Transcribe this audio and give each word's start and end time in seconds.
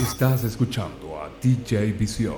Estás 0.00 0.44
escuchando 0.44 1.18
a 1.18 1.30
DJ 1.40 1.92
Visión. 1.92 2.36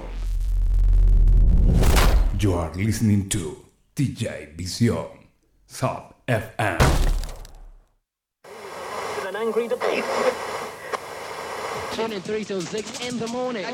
You 2.38 2.54
are 2.54 2.72
listening 2.76 3.28
to 3.30 3.64
DJ 3.96 4.54
Visión. 4.56 5.08
Sub 5.66 6.14
FM. 6.28 6.78
an 9.26 9.34
angry 9.36 9.66
debate. 9.66 10.04
Tuning 11.94 12.20
3 12.20 12.44
till 12.44 12.62
6 12.62 13.00
in 13.08 13.18
the 13.18 13.26
morning. 13.26 13.64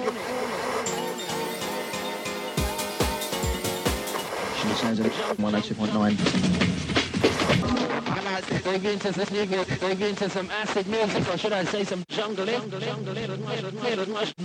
She 4.62 4.68
sounds 4.80 5.00
at 5.00 5.12
102.9. 5.36 8.13
They're 8.48 8.78
going 8.78 8.98
to, 8.98 9.12
they're 9.12 10.08
into 10.08 10.28
some 10.30 10.50
acid 10.50 10.86
music, 10.86 11.28
or 11.28 11.38
should 11.38 11.52
I 11.52 11.64
say 11.64 11.84
some 11.84 12.04
jungling? 12.04 12.60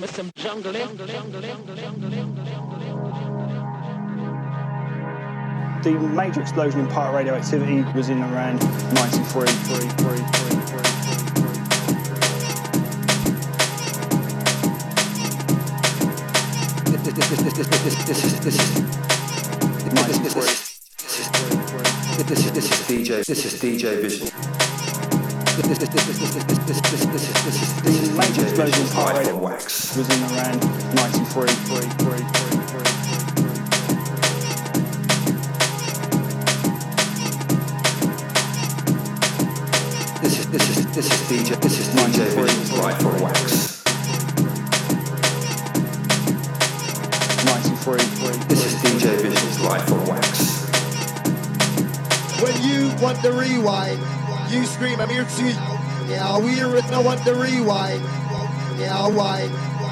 Some 0.08 0.32
jungling. 0.32 1.20
The 5.84 5.92
major 5.92 6.42
explosion 6.42 6.82
in 6.82 6.88
part 6.88 7.16
radioactivity 7.16 7.84
was 7.98 8.10
in 8.10 8.22
around 8.22 8.62
93. 8.96 9.48
Three, 9.48 9.88
three, 9.90 10.18
three, 10.18 10.56
three. 10.66 10.90
This 17.20 17.32
is 17.32 17.44
this 17.44 18.26
is 18.26 18.40
this 18.40 20.36
is 20.36 20.69
DJ 22.20 23.24
this 23.26 23.46
is 23.46 23.62
DJ 23.62 24.02
Vision. 24.02 24.28
This 25.56 25.72
is 25.72 25.80
this 25.80 25.94
is 25.96 26.20
this 26.20 26.36
is 26.36 26.46
this 26.46 26.84
is 26.94 27.08
this 27.14 27.56
is 27.56 27.70
this 27.82 27.96
is 28.02 28.10
part 28.92 29.16
Light 29.16 29.28
for 29.28 29.34
radioactivity 29.34 29.40
wax. 29.40 29.96
was 29.96 30.10
in 30.10 30.24
around 30.24 30.60
93. 30.96 31.48
Three, 31.48 31.80
three, 31.80 32.20
three, 32.20 32.60
three, 32.68 32.84
This 40.22 40.36
is 40.40 40.46
this 40.52 40.66
is 40.76 40.78
this 40.94 41.08
is 41.08 41.20
DJ 41.32 41.56
this 41.62 41.80
is 41.80 41.88
DJ 41.96 42.20
Vision's 42.36 42.72
Life 42.74 43.06
on 43.06 43.22
Wax. 43.22 43.82
93. 47.46 47.98
This 48.50 48.66
is 48.66 48.74
DJ 48.84 49.22
Vision's 49.22 49.60
Life 49.62 49.90
on 49.94 50.06
Wax. 50.06 50.59
When 52.42 52.56
you 52.64 52.96
want 53.02 53.22
the 53.22 53.32
rewind, 53.34 54.00
you 54.50 54.66
scream, 54.66 55.00
I'm 55.00 55.10
here 55.10 55.26
to 55.26 55.44
Yeah, 56.08 56.40
we 56.40 56.60
it, 56.60 56.90
no 56.90 57.02
want 57.02 57.24
the 57.26 57.36
rewind. 57.36 58.02
Yeah, 58.80 59.08
wine. 59.10 59.52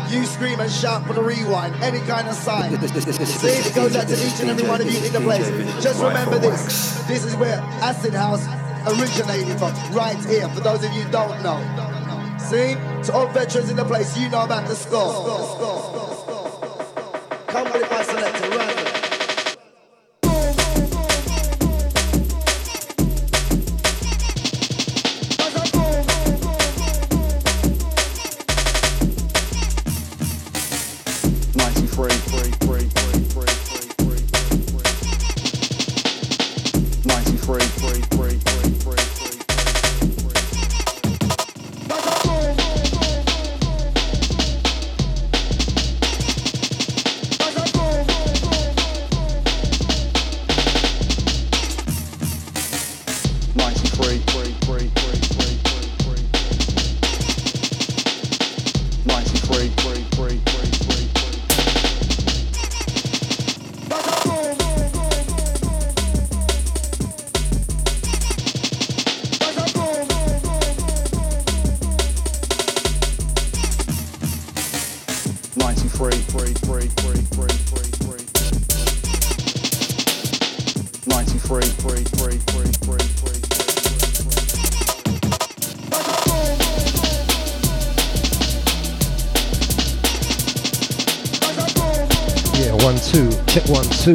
You 0.09 0.25
scream 0.25 0.61
and 0.61 0.71
shout 0.71 1.05
for 1.05 1.13
the 1.13 1.21
rewind, 1.21 1.75
any 1.83 1.99
kind 2.07 2.27
of 2.27 2.35
sign. 2.35 2.71
This 2.79 3.43
it 3.43 3.75
goes 3.75 3.95
out 3.95 4.07
to 4.07 4.13
each 4.15 4.39
and 4.39 4.49
every 4.49 4.65
one 4.65 4.79
of 4.79 4.89
you 4.89 4.97
in 5.05 5.11
the 5.11 5.19
place. 5.19 5.47
Just 5.83 6.01
remember 6.01 6.39
this. 6.39 7.03
This 7.07 7.25
is 7.25 7.35
where 7.35 7.59
Acid 7.83 8.13
House 8.13 8.47
originated 8.87 9.57
from, 9.59 9.73
right 9.93 10.17
here, 10.25 10.47
for 10.49 10.61
those 10.61 10.83
of 10.85 10.93
you 10.93 11.01
who 11.01 11.11
don't 11.11 11.43
know. 11.43 11.59
See? 12.39 12.75
To 13.07 13.13
all 13.13 13.27
veterans 13.27 13.69
in 13.69 13.75
the 13.75 13.83
place, 13.83 14.17
you 14.17 14.29
know 14.29 14.45
about 14.45 14.67
the 14.69 14.75
score. 14.75 15.11
Come 17.47 17.65
with 17.73 17.83
it, 17.83 17.91
my 17.91 18.03
selector, 18.03 18.46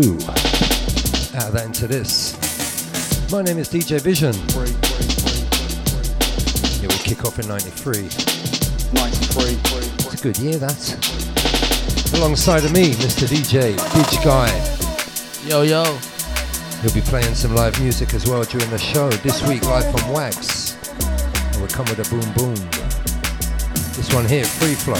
two. 0.00 0.14
Out 1.36 1.48
of 1.48 1.53
that 1.53 1.64
into 1.66 1.86
this. 1.86 2.32
My 3.30 3.42
name 3.42 3.58
is 3.58 3.69
DJ 3.69 4.00
Vision. 4.00 4.32
Yeah, 6.80 6.88
we 6.88 6.97
kick 7.04 7.26
off 7.26 7.38
in 7.38 7.47
93. 7.47 8.08
Ninety-three, 8.97 9.58
It's 10.00 10.14
a 10.14 10.22
good 10.22 10.38
year, 10.38 10.56
that. 10.56 10.81
Alongside 12.16 12.64
of 12.64 12.72
me, 12.72 12.94
Mr. 13.04 13.28
DJ, 13.28 13.76
Didj 13.76 14.25
Guy. 14.25 14.48
Yo, 15.47 15.60
yo. 15.60 15.84
He'll 16.81 16.94
be 16.94 17.02
playing 17.02 17.34
some 17.34 17.54
live 17.54 17.78
music 17.78 18.14
as 18.14 18.26
well 18.26 18.44
during 18.44 18.70
the 18.70 18.78
show. 18.78 19.10
This 19.10 19.47
week, 19.47 19.62
live 19.66 19.84
from 19.92 20.10
Wax. 20.10 20.72
And 21.52 21.56
we'll 21.56 21.69
come 21.69 21.84
with 21.84 22.00
a 22.00 22.08
boom 22.08 22.32
boom. 22.32 22.56
This 23.92 24.10
one 24.14 24.25
here, 24.25 24.47
Free 24.47 24.72
Flow. 24.72 24.94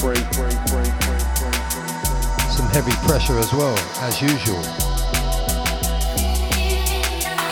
Three, 0.00 0.16
three, 0.32 0.56
three, 0.64 0.90
three, 0.96 1.07
heavy 2.72 2.92
pressure 3.06 3.38
as 3.38 3.52
well, 3.52 3.76
as 4.00 4.20
usual. 4.20 4.62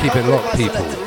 Keep 0.00 0.16
it 0.16 0.26
locked, 0.28 0.56
people. 0.56 1.05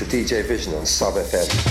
To 0.00 0.06
DJ 0.06 0.42
Vision 0.42 0.74
on 0.76 0.86
Sub 0.86 1.12
FM. 1.12 1.69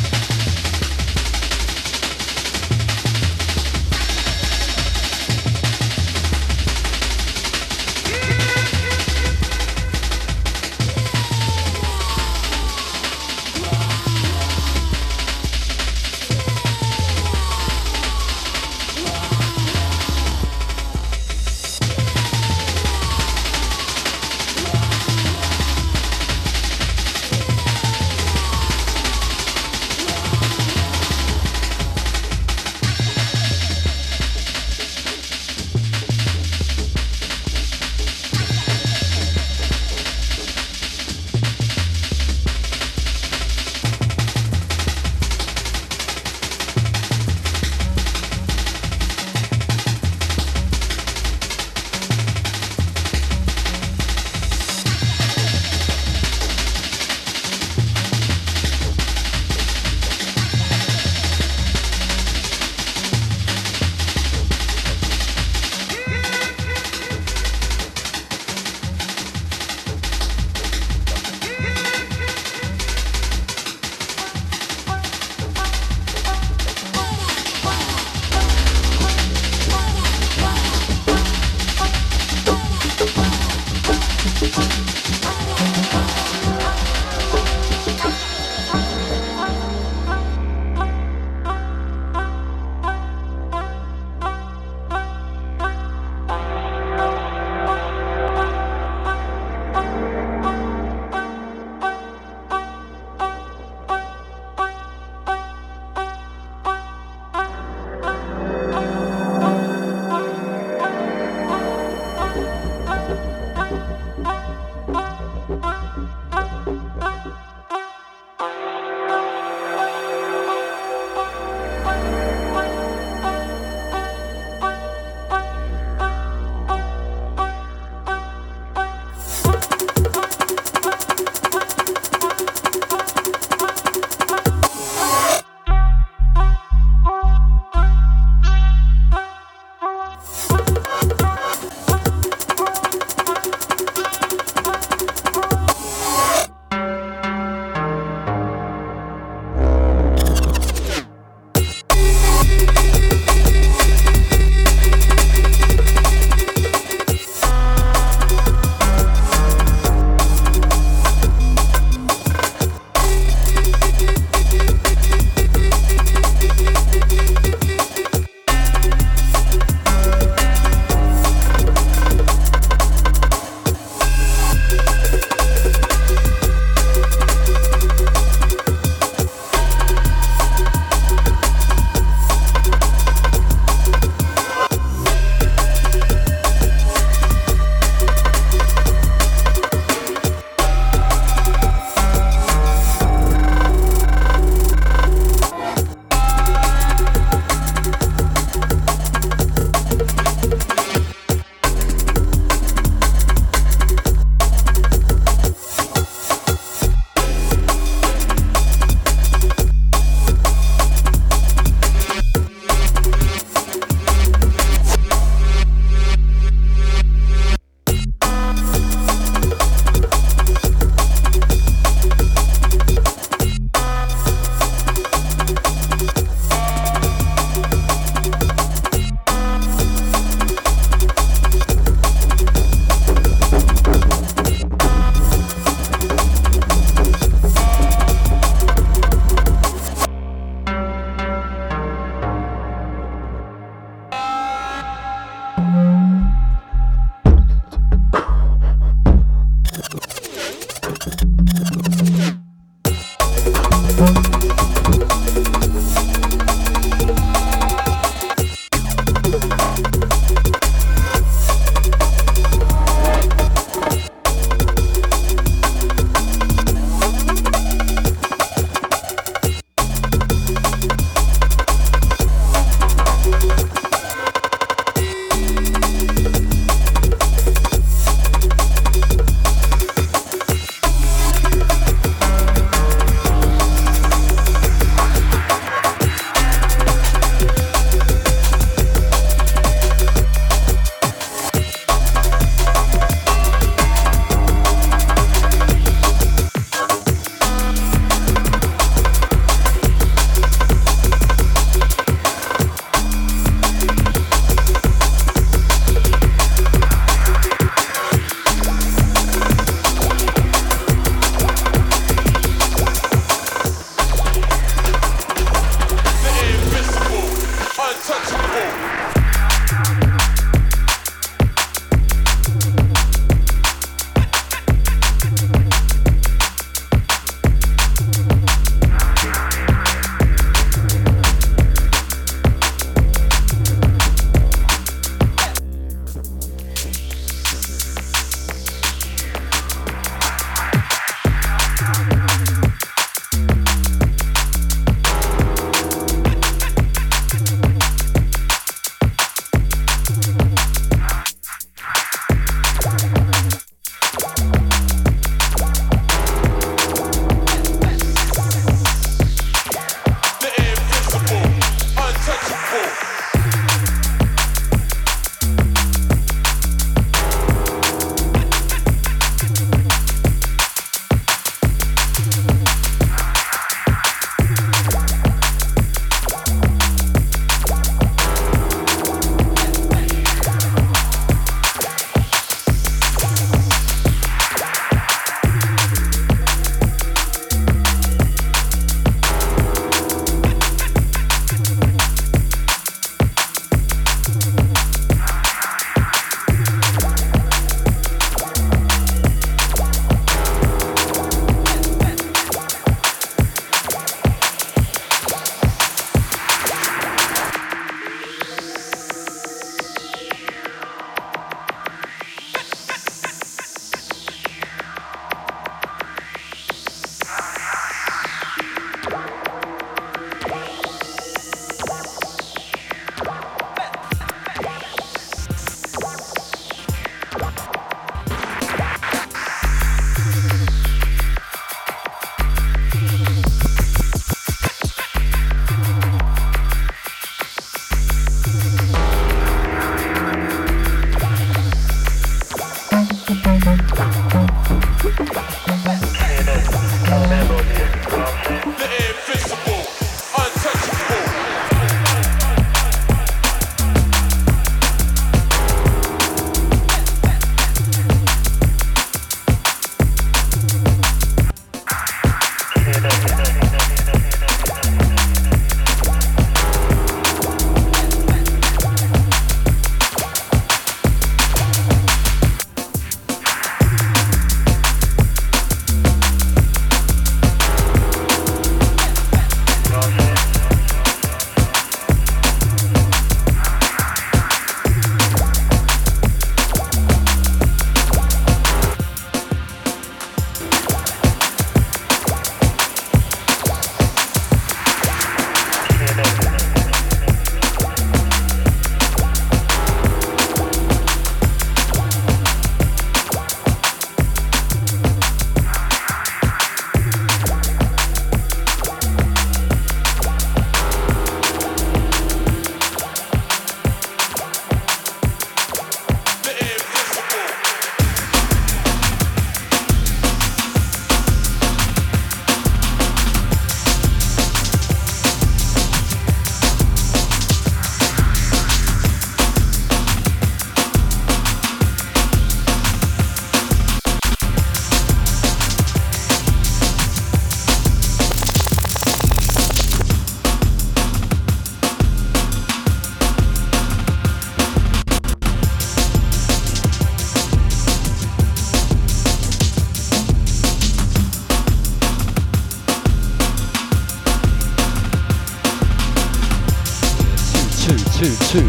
Two, 558.20 558.36
two. 558.52 558.68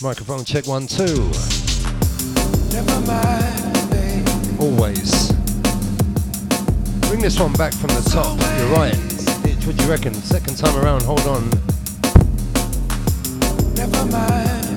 Microphone 0.00 0.42
check 0.42 0.66
one, 0.66 0.86
two. 0.86 1.04
Always. 4.58 5.32
Bring 7.08 7.20
this 7.20 7.38
one 7.38 7.52
back 7.52 7.74
from 7.74 7.88
the 7.88 8.08
top. 8.10 8.38
You're 8.58 8.68
right. 8.68 8.96
What 9.66 9.76
do 9.76 9.84
you 9.84 9.90
reckon? 9.90 10.14
Second 10.14 10.56
time 10.56 10.82
around, 10.82 11.02
hold 11.02 11.26
on. 11.26 11.50
Never 13.74 14.06
mind, 14.06 14.69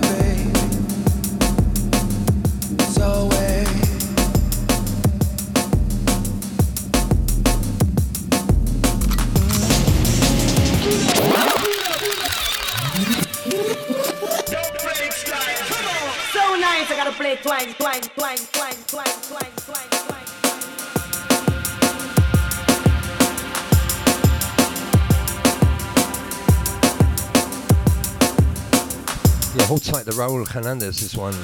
tight 29.94 30.06
the 30.06 30.12
Raul 30.14 30.48
Hernandez, 30.48 31.02
this 31.02 31.16
one. 31.16 31.36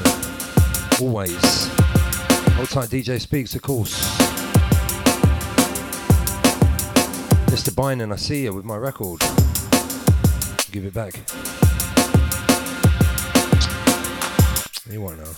Always. 1.00 1.68
Hold 2.56 2.70
tight 2.70 2.90
DJ 2.90 3.22
Speaks, 3.22 3.54
of 3.54 3.62
course. 3.62 4.18
Mr. 7.52 7.76
Bynum, 7.76 8.12
I 8.12 8.16
see 8.16 8.46
you 8.46 8.54
with 8.54 8.66
my 8.66 8.76
record. 8.76 9.20
Give 10.72 10.84
it 10.84 10.96
back. 10.96 11.14
You 14.90 15.02
won't 15.02 15.20
know. 15.20 15.34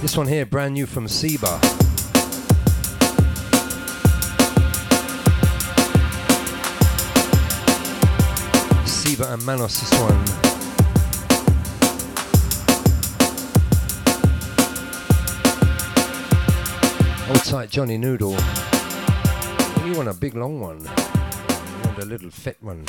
This 0.00 0.16
one 0.16 0.26
here, 0.26 0.46
brand 0.46 0.74
new 0.74 0.86
from 0.86 1.06
Seba. 1.06 1.85
Seba 9.16 9.32
and 9.32 9.46
Manos, 9.46 9.80
this 9.80 9.90
one. 9.98 10.26
Hold 17.24 17.44
tight, 17.44 17.70
Johnny 17.70 17.96
Noodle. 17.96 18.32
You 19.86 19.94
want 19.94 20.10
a 20.10 20.14
big 20.20 20.34
long 20.34 20.60
one? 20.60 20.80
You 20.82 21.84
want 21.84 21.98
a 21.98 22.04
little 22.04 22.30
fit 22.30 22.58
one? 22.60 22.84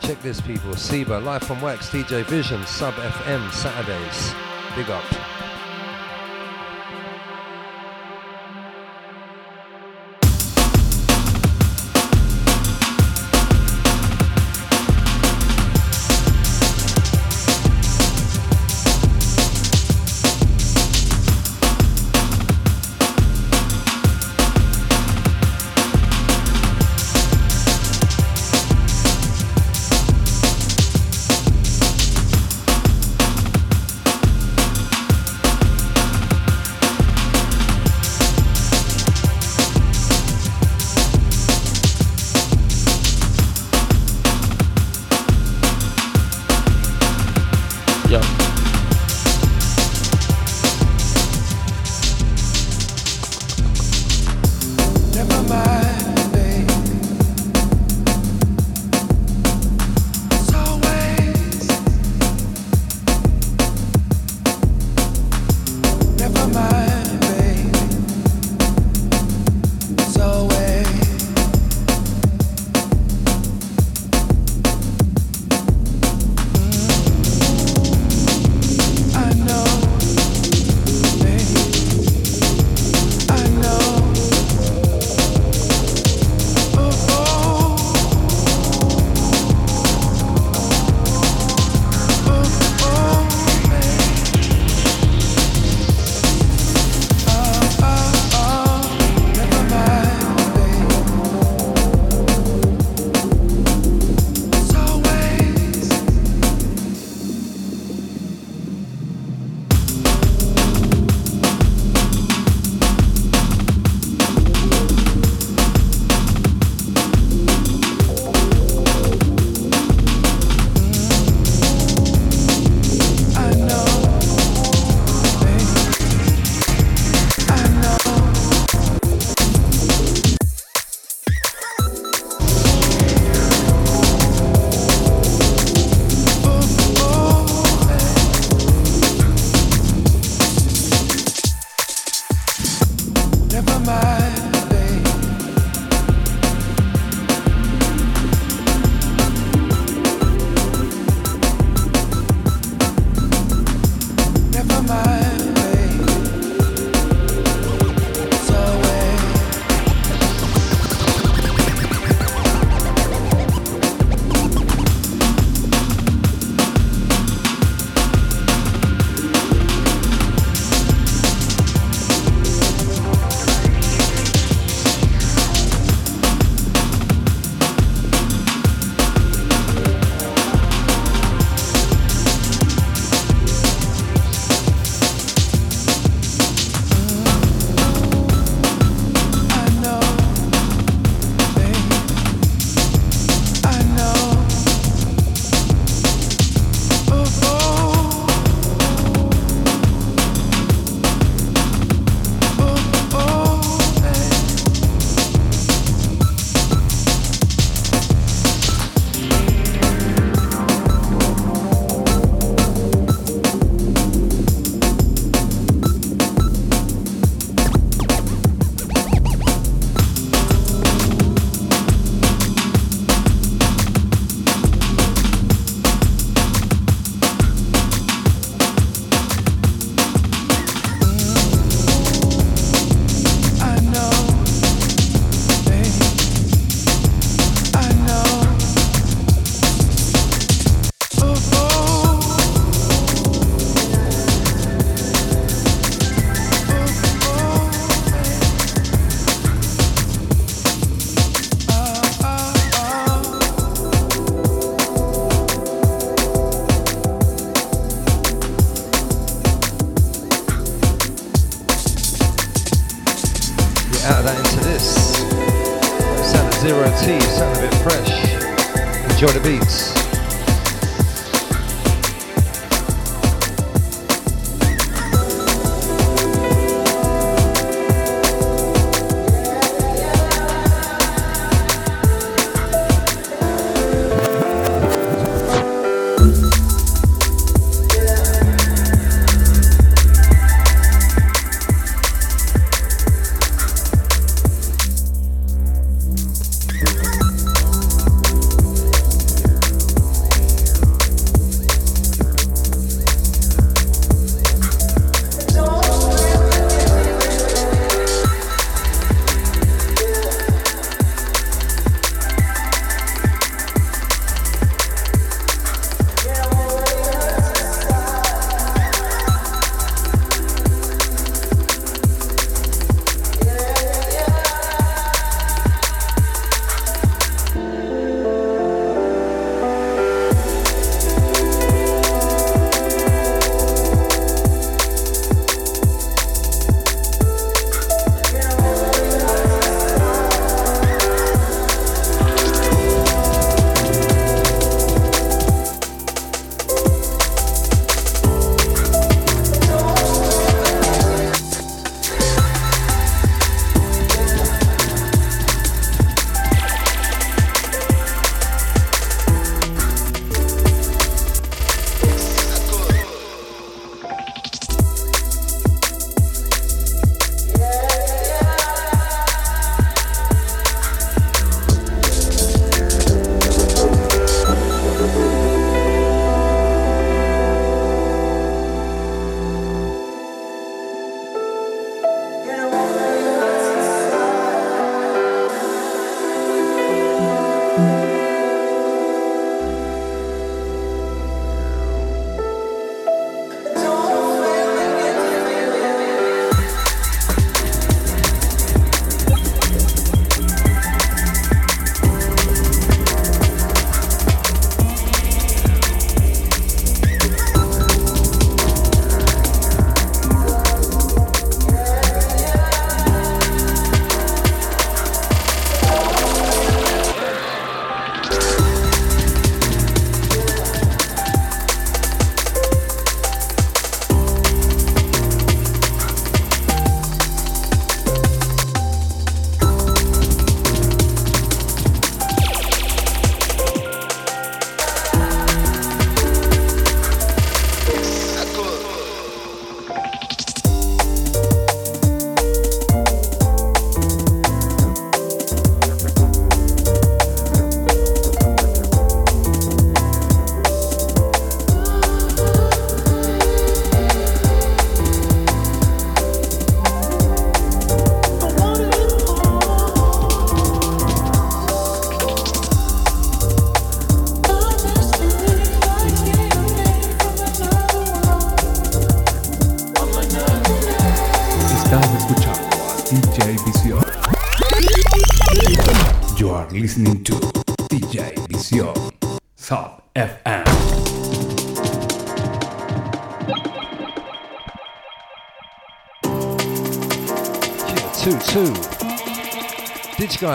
Check 0.00 0.22
this, 0.22 0.40
people. 0.40 0.76
Seba, 0.76 1.14
live 1.14 1.42
from 1.42 1.60
Wax, 1.60 1.90
DJ 1.90 2.24
Vision, 2.26 2.64
Sub 2.64 2.94
FM, 2.94 3.50
Saturdays. 3.50 4.32
Big 4.76 4.88
up. 4.90 5.13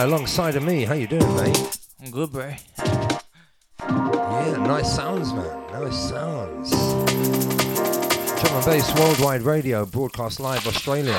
Alongside 0.09 0.55
of 0.55 0.63
me. 0.63 0.85
How 0.85 0.95
you 0.95 1.05
doing, 1.05 1.35
mate? 1.35 1.77
I'm 2.01 2.09
good, 2.09 2.31
bro. 2.31 2.51
Yeah, 3.79 4.57
nice 4.57 4.95
sounds, 4.95 5.31
man. 5.33 5.71
Nice 5.71 6.09
sounds. 6.09 6.71
Drum 8.41 8.55
and 8.55 8.65
Bass 8.65 8.91
Worldwide 8.99 9.43
Radio, 9.43 9.85
broadcast 9.85 10.39
live 10.39 10.65
Australia. 10.65 11.13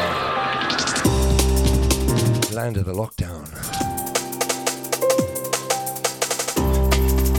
Land 2.53 2.79
of 2.79 2.87
the 2.87 2.93
lockdown. 2.93 3.47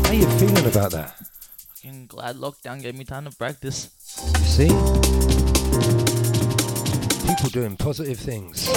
How 0.06 0.14
you 0.14 0.28
feeling 0.40 0.66
about 0.68 0.92
that? 0.94 1.18
Fucking 1.74 2.08
glad 2.08 2.38
lockdown 2.38 2.82
gave 2.82 2.96
me 2.96 3.04
time 3.04 3.26
to 3.26 3.36
practice. 3.36 3.90
You 4.40 4.46
see? 4.46 4.68
People 7.28 7.50
doing 7.50 7.76
positive 7.76 8.20
things. 8.20 8.70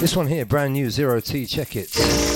This 0.00 0.16
one 0.16 0.28
here, 0.28 0.46
brand 0.46 0.72
new 0.72 0.88
Zero 0.88 1.20
T, 1.20 1.44
check 1.44 1.76
it. 1.76 2.29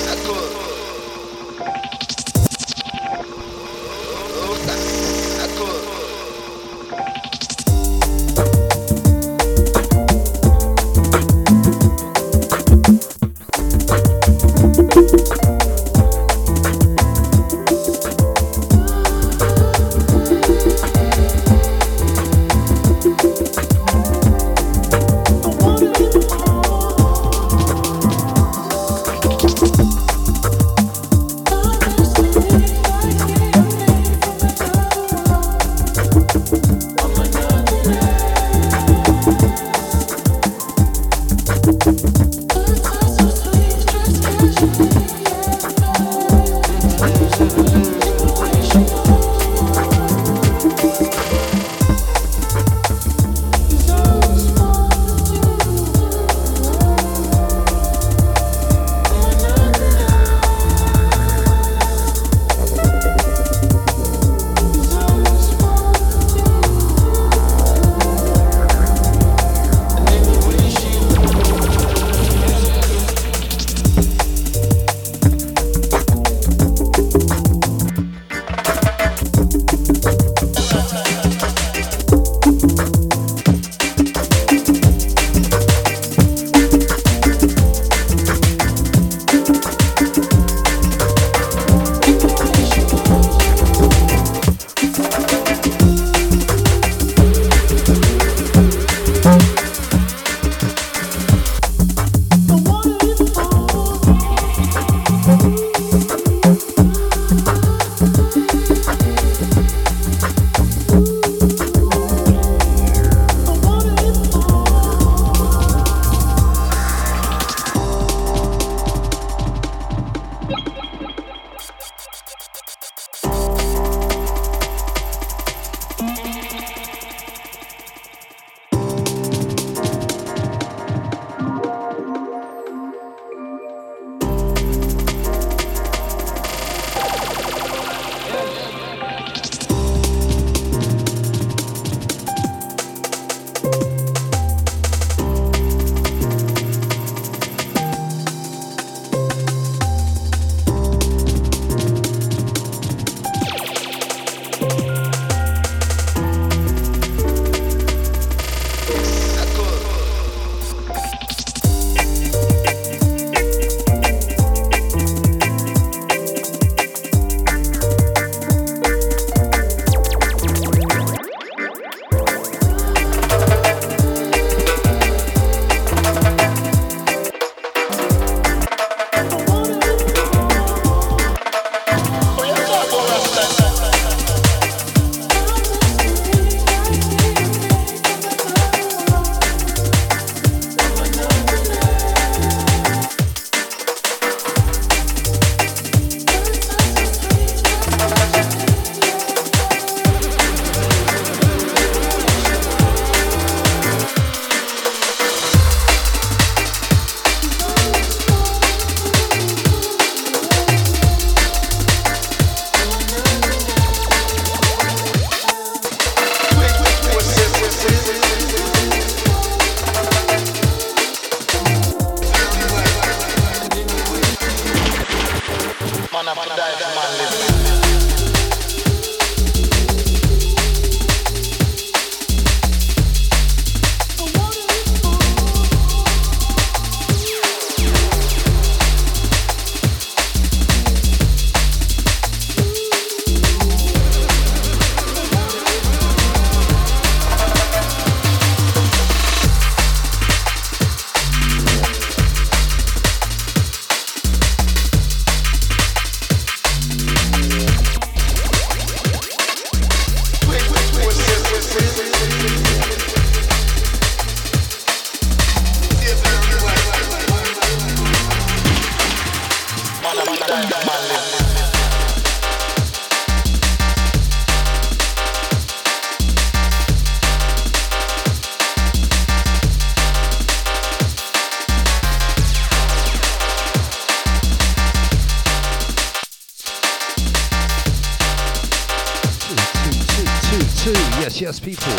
Yes, 290.87 291.41
yes, 291.41 291.59
people. 291.59 291.91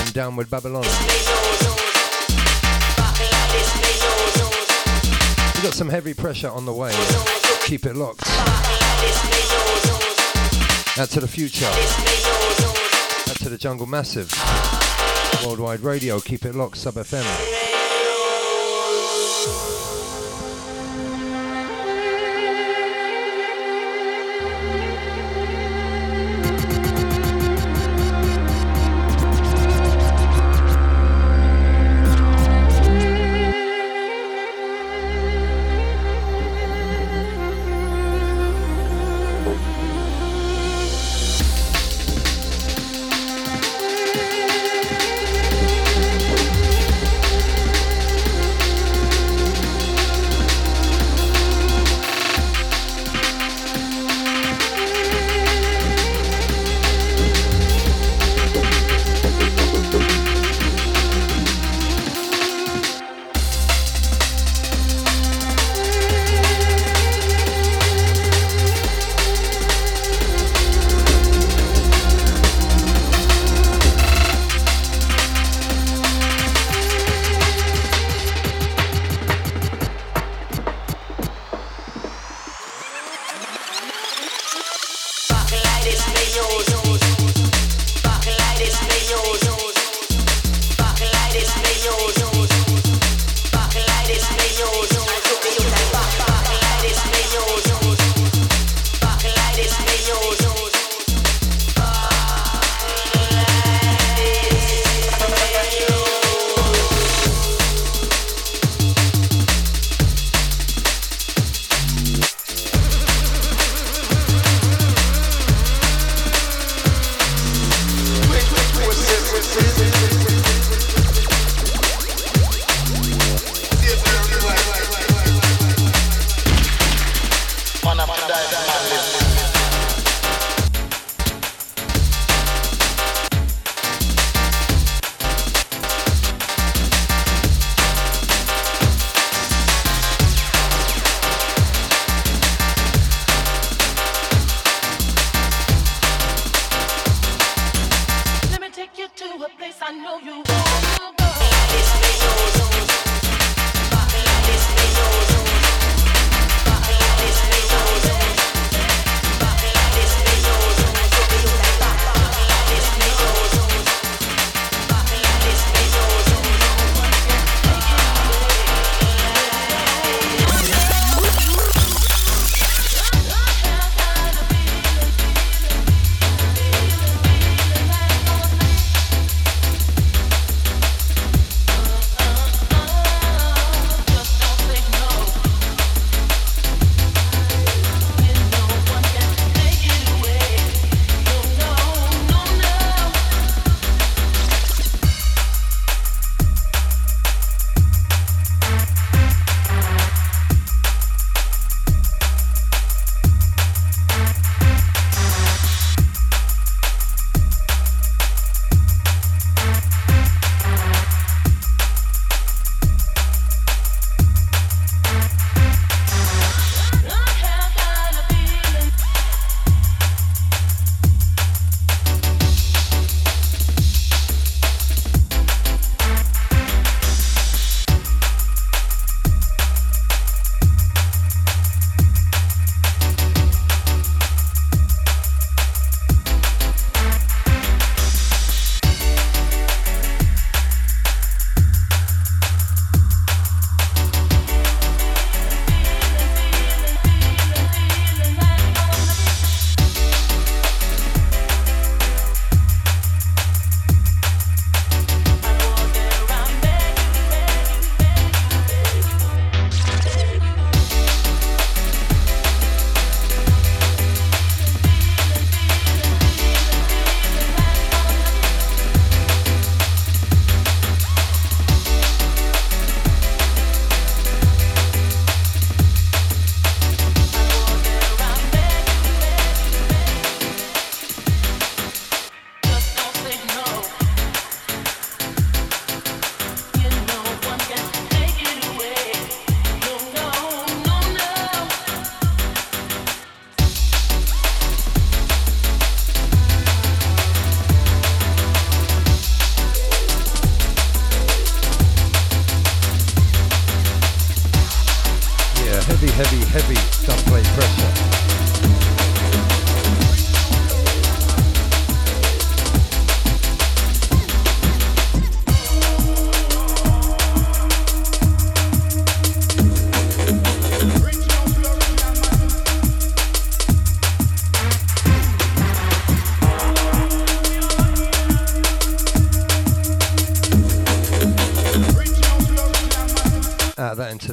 And 0.00 0.12
down 0.12 0.34
with 0.34 0.50
Babylon. 0.50 0.82
We've 5.54 5.62
got 5.62 5.74
some 5.74 5.88
heavy 5.88 6.14
pressure 6.14 6.48
on 6.48 6.66
the 6.66 6.72
way. 6.72 6.92
Keep 7.64 7.86
it 7.86 7.94
locked. 7.94 8.28
Out 10.98 11.10
to 11.10 11.20
the 11.20 11.28
future. 11.28 11.66
Out 13.30 13.36
to 13.36 13.48
the 13.48 13.58
Jungle 13.58 13.86
Massive. 13.86 14.32
Worldwide 15.46 15.80
Radio. 15.80 16.18
Keep 16.18 16.44
it 16.44 16.56
locked. 16.56 16.76
Sub 16.76 16.94
FM. 16.94 17.57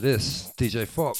This, 0.06 0.53
DJ 0.56 0.86
Fox. 0.88 1.18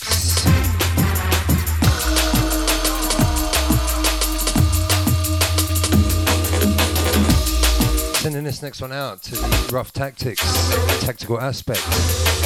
Sending 8.20 8.44
this 8.44 8.62
next 8.62 8.82
one 8.82 8.92
out 8.92 9.24
to 9.24 9.32
the 9.32 9.70
rough 9.74 9.92
tactics, 9.92 10.44
tactical 11.04 11.42
aspects. 11.42 12.45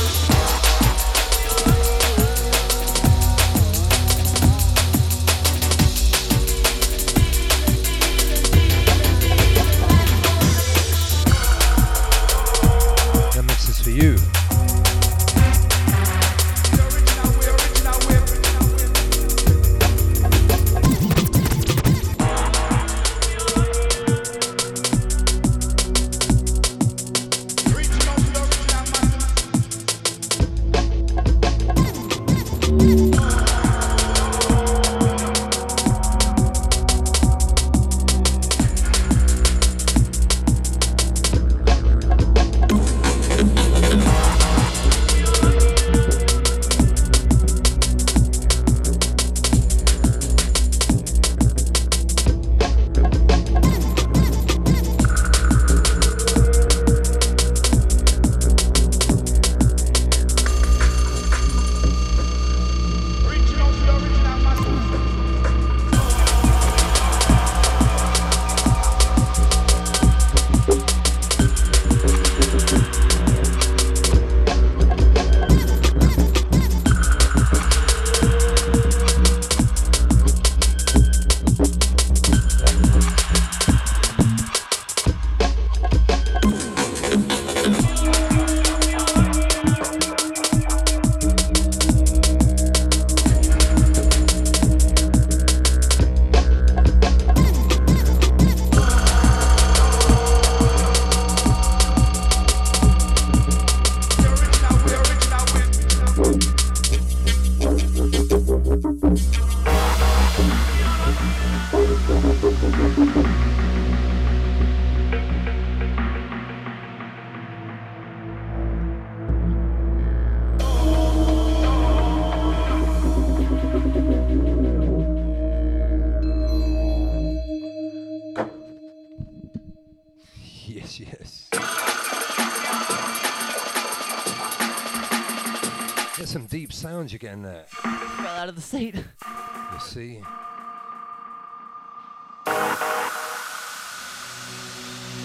Deep 137.20 137.30
sounds 137.30 137.44
you're 137.44 137.44
getting 137.44 137.44
there. 137.44 137.66
Fell 137.68 138.28
out 138.28 138.50
of 138.50 138.56
the 138.56 138.62
seat. 138.62 138.96
You 138.96 139.80
see. 139.80 140.22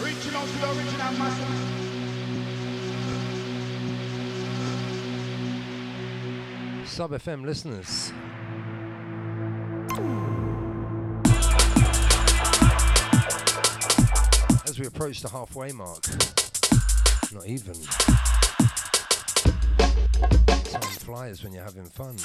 Reaching 0.03 0.34
out 0.34 0.47
to 0.47 0.59
the 0.59 0.68
original 0.68 1.12
master. 1.18 1.47
Sub 6.86 7.11
FM 7.11 7.45
listeners. 7.45 8.12
As 14.66 14.78
we 14.78 14.86
approach 14.86 15.20
the 15.22 15.28
halfway 15.28 15.72
mark, 15.72 16.05
not 17.32 17.47
even. 17.47 17.74
Time 20.75 20.83
flies 20.83 21.45
when 21.45 21.53
you're 21.53 21.62
having 21.62 21.85
fun. 21.85 22.16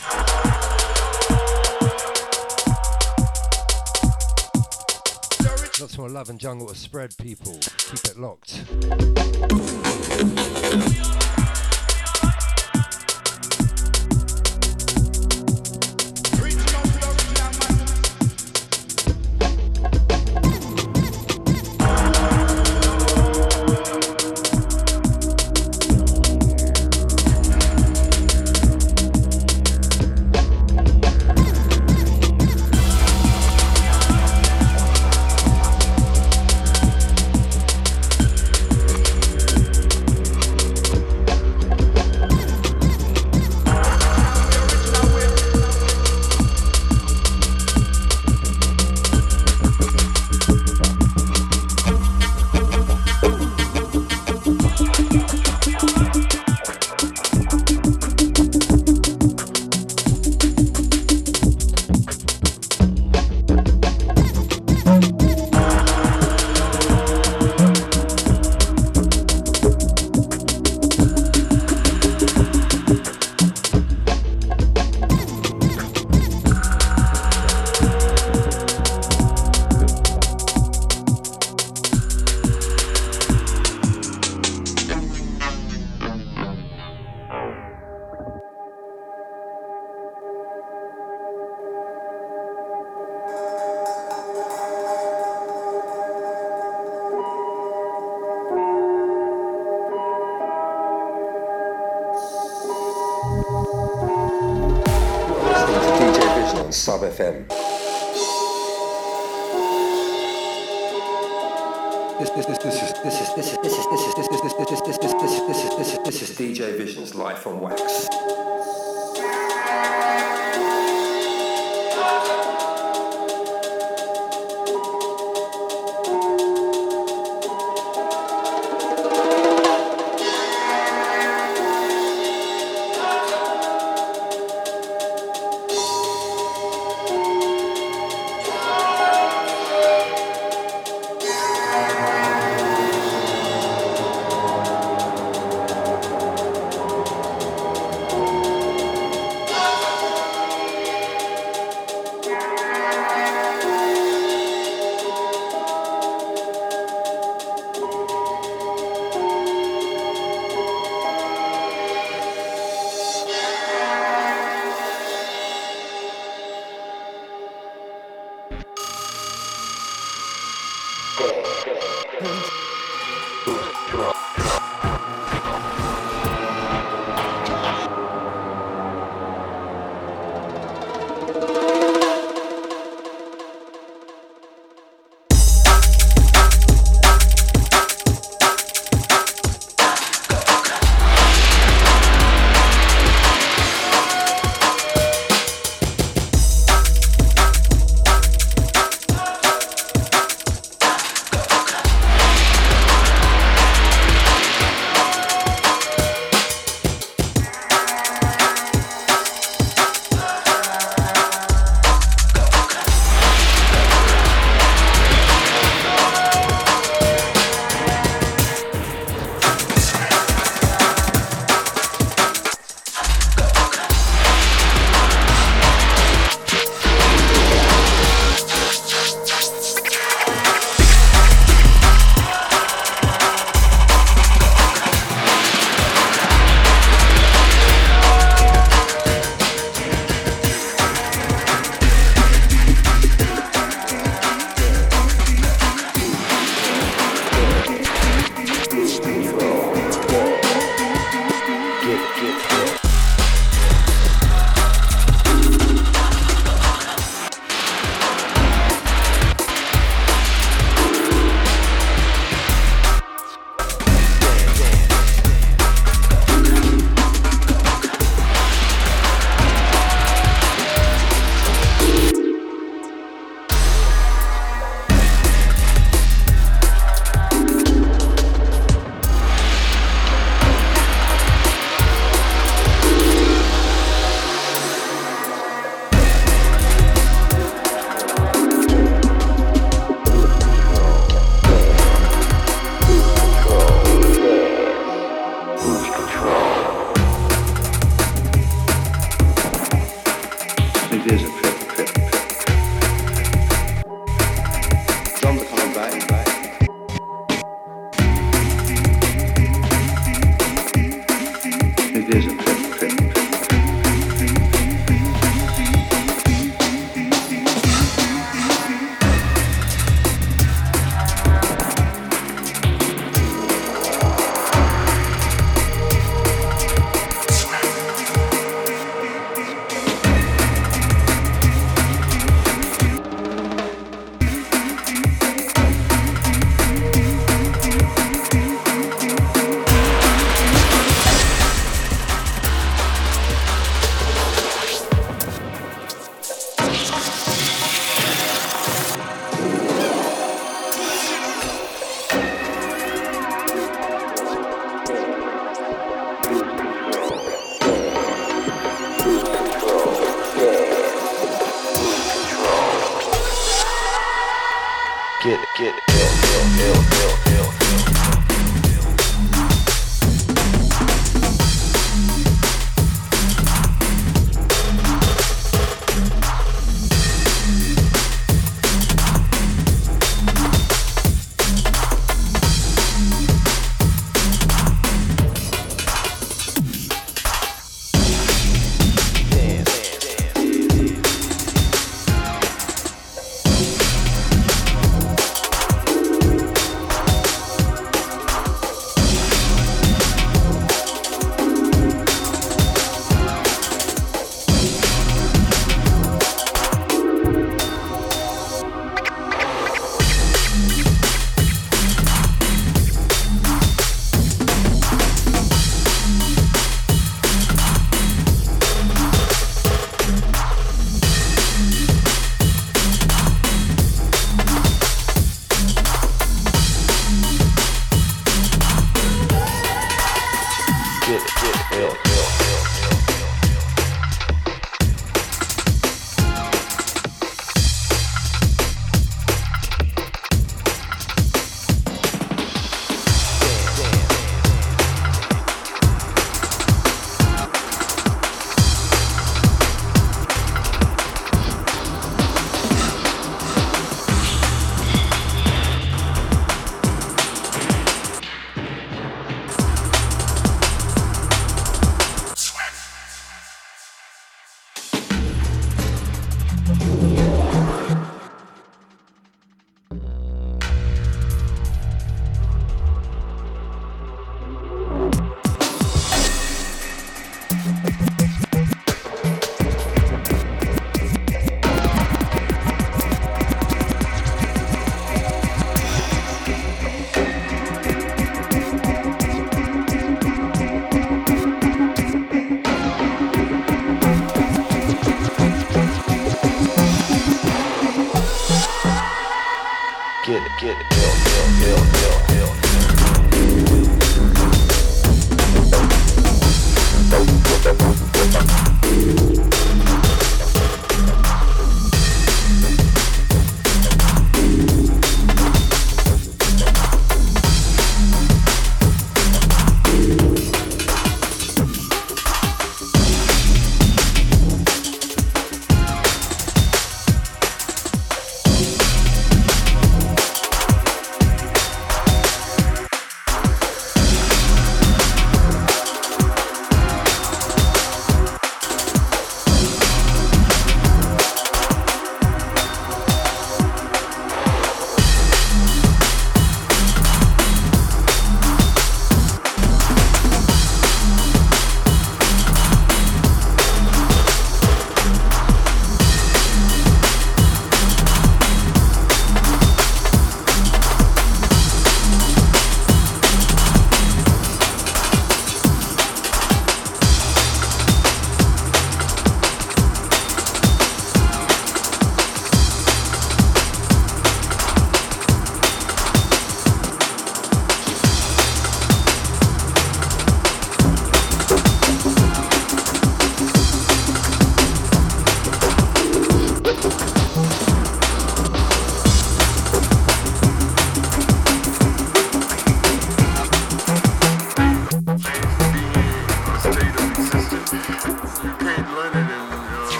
Lots 5.80 5.98
more 6.00 6.10
love 6.10 6.32
and 6.32 6.40
jungle 6.40 6.68
to 6.68 6.76
spread, 6.76 7.16
people. 7.18 7.54
Keep 7.78 8.06
it 8.06 8.18
locked. 8.18 8.66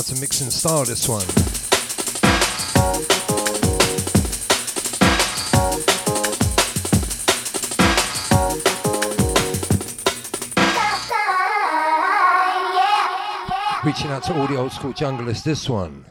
Yeah, 0.00 0.04
into 0.04 0.12
outer 0.12 0.20
mixing 0.20 0.50
style 0.50 0.84
this 0.84 1.08
one. 1.08 1.20
Reaching 13.84 14.10
out 14.10 14.22
to 14.24 14.34
all 14.38 14.46
the 14.46 14.56
old 14.56 14.72
school 14.72 14.92
junglers, 14.92 15.42
this 15.42 15.68
one. 15.68 16.04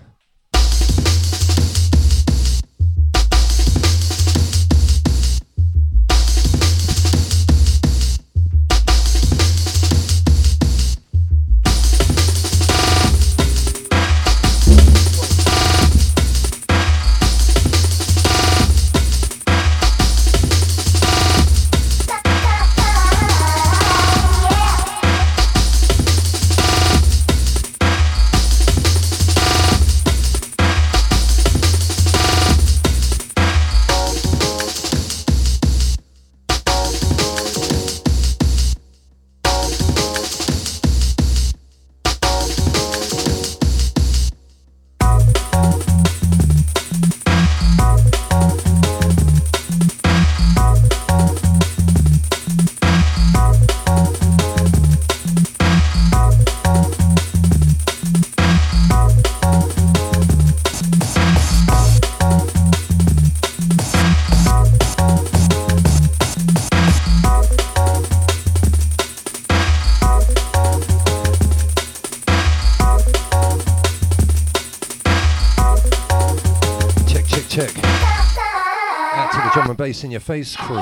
In 80.10 80.14
your 80.14 80.22
face 80.22 80.56
crew. 80.56 80.78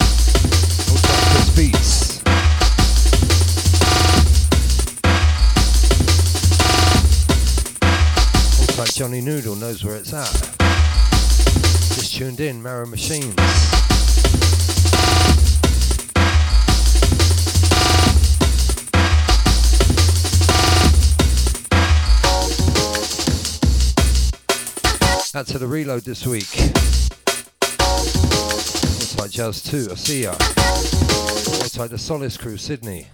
Tight, 0.00 1.52
Beats. 1.54 2.18
Tight, 8.74 8.94
Johnny 8.94 9.20
Noodle 9.20 9.54
knows 9.54 9.84
where 9.84 9.94
it's 9.94 10.12
at. 10.12 10.32
Just 11.94 12.16
tuned 12.16 12.40
in, 12.40 12.60
Marrow 12.60 12.86
Machines. 12.86 13.36
Out 25.38 25.46
to 25.46 25.58
the 25.58 25.68
reload 25.68 26.02
this 26.02 26.26
week. 26.26 26.52
Like 29.20 29.30
Jazz 29.30 29.62
2, 29.62 29.92
I 29.92 29.94
see 29.94 30.22
ya. 30.24 30.32
Like 31.80 31.90
the 31.90 31.96
Solace 31.96 32.36
crew, 32.36 32.56
Sydney. 32.56 33.06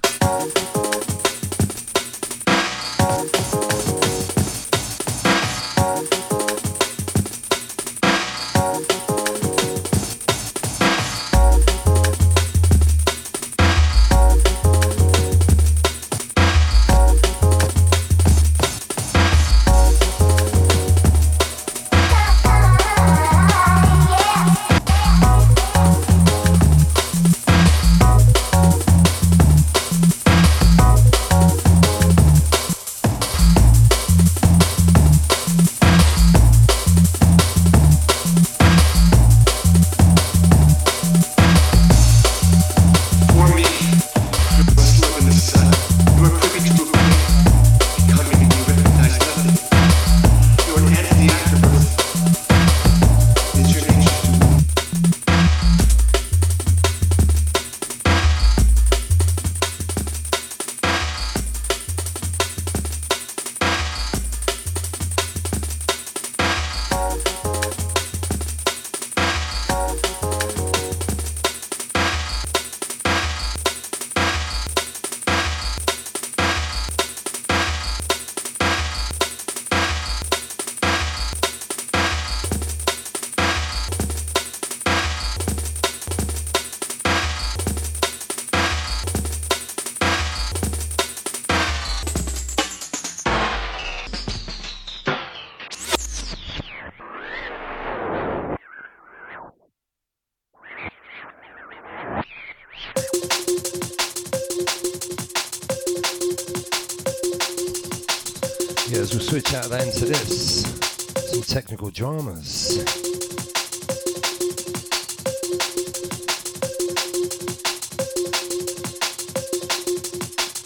Technical 111.74 111.90
dramas. 111.90 112.78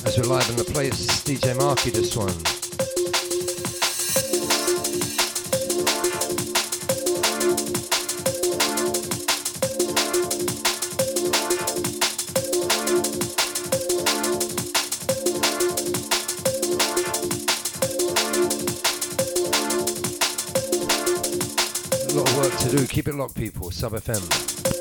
As 0.04 0.18
we're 0.18 0.24
live 0.24 0.50
in 0.50 0.56
the 0.56 0.68
place, 0.70 1.22
DJ 1.22 1.56
Marky 1.56 1.88
this 1.90 2.14
one. 2.14 2.57
Locked, 23.18 23.34
people. 23.34 23.70
Sub 23.70 23.92
FM. 23.92 24.77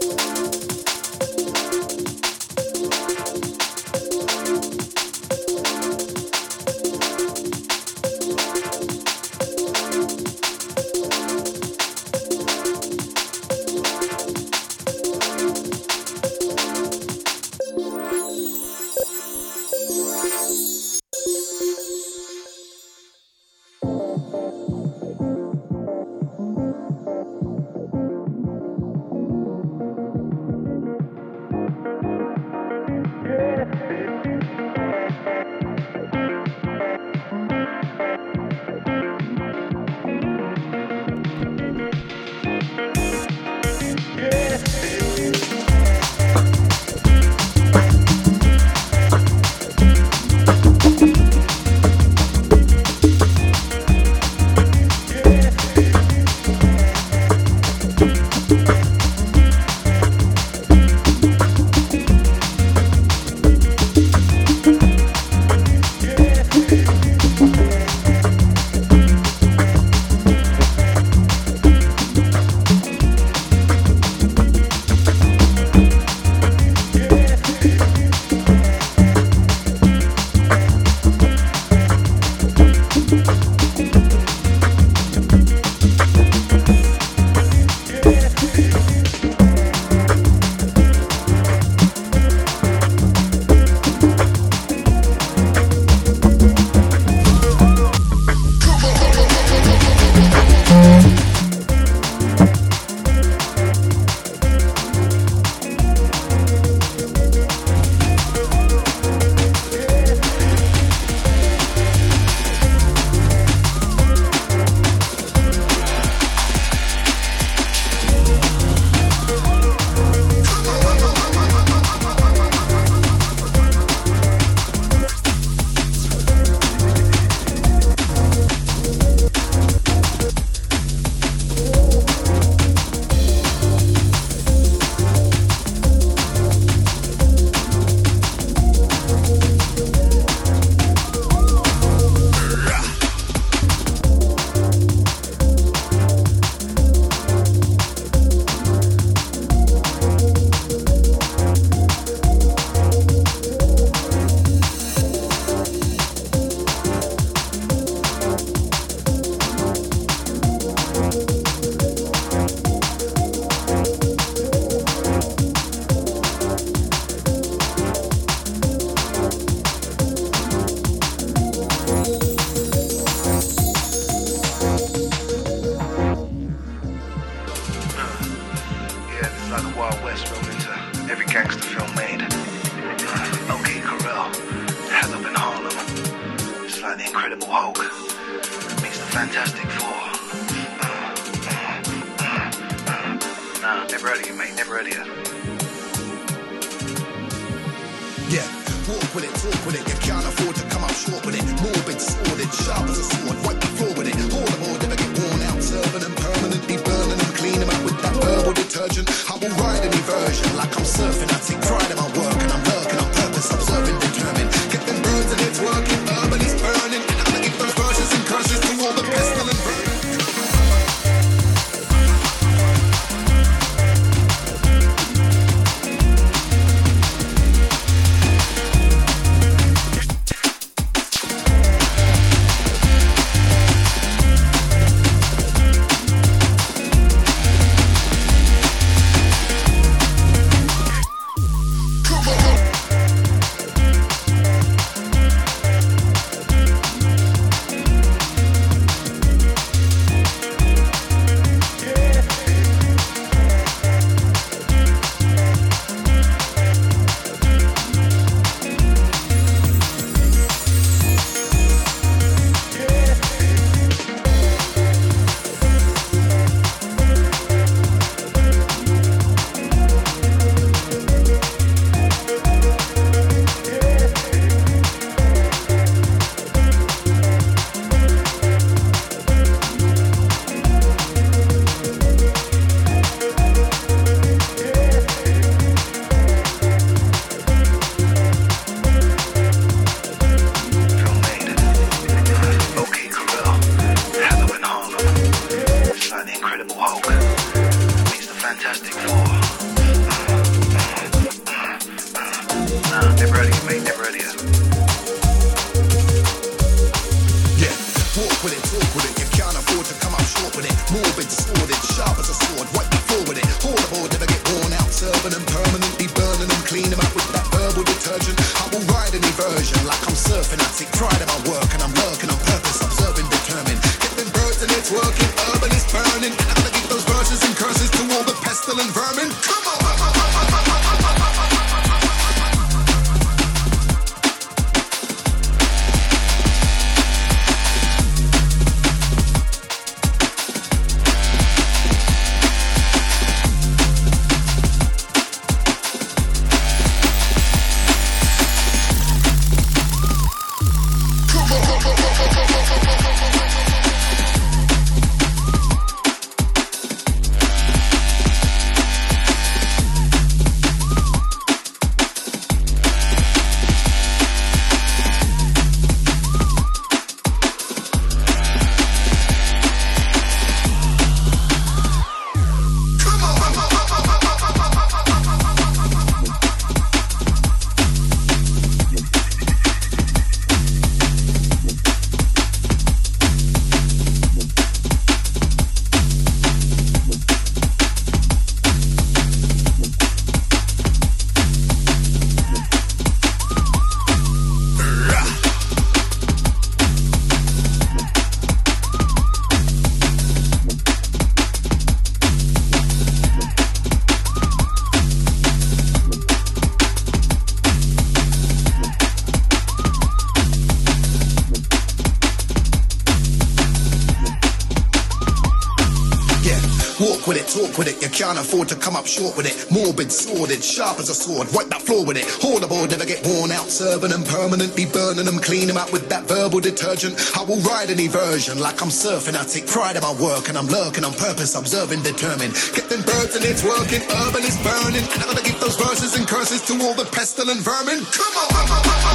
Can't 418.18 418.40
afford 418.40 418.68
to 418.70 418.76
come 418.76 418.96
up 418.96 419.06
short 419.06 419.38
with 419.38 419.46
it. 419.46 419.54
Morbid, 419.70 420.12
sordid, 420.12 420.64
sharp 420.64 420.98
as 420.98 421.10
a 421.10 421.14
sword. 421.14 421.54
Wipe 421.54 421.70
that 421.70 421.86
floor 421.86 422.02
with 422.04 422.18
it. 422.18 422.26
Haul 422.42 422.58
board, 422.66 422.90
never 422.90 423.06
get 423.06 423.22
worn 423.22 423.54
out. 423.54 423.70
Serving 423.70 424.10
them 424.10 424.24
permanently, 424.26 424.90
burning 424.90 425.30
them, 425.30 425.38
clean 425.38 425.68
them 425.70 425.78
out 425.78 425.94
with 425.94 426.10
that 426.10 426.26
verbal 426.26 426.60
detergent. 426.60 427.14
I 427.38 427.44
will 427.46 427.62
ride 427.62 427.94
any 427.94 428.08
version 428.08 428.58
like 428.58 428.82
I'm 428.82 428.90
surfing. 428.90 429.38
I 429.38 429.46
take 429.46 429.68
pride 429.70 429.98
in 429.98 430.02
my 430.02 430.18
work 430.18 430.50
and 430.50 430.58
I'm 430.58 430.66
lurking 430.66 431.06
on 431.06 431.14
purpose, 431.14 431.54
observing, 431.54 432.02
determined. 432.02 432.58
Get 432.74 432.90
them 432.90 433.06
birds 433.06 433.38
and 433.38 433.46
it's 433.46 433.62
working. 433.62 434.02
Urban 434.26 434.42
is 434.42 434.58
burning. 434.66 435.06
And 435.14 435.22
I'm 435.22 435.30
gonna 435.30 435.46
give 435.46 435.62
those 435.62 435.78
verses 435.78 436.18
and 436.18 436.26
curses 436.26 436.66
to 436.66 436.74
all 436.90 436.98
the 436.98 437.06
pestilent 437.14 437.62
vermin. 437.62 438.02
Come 438.02 438.34
on, 438.34 438.50
come 438.50 438.72
on, 438.74 438.82
come 438.82 438.98
on. 438.98 439.07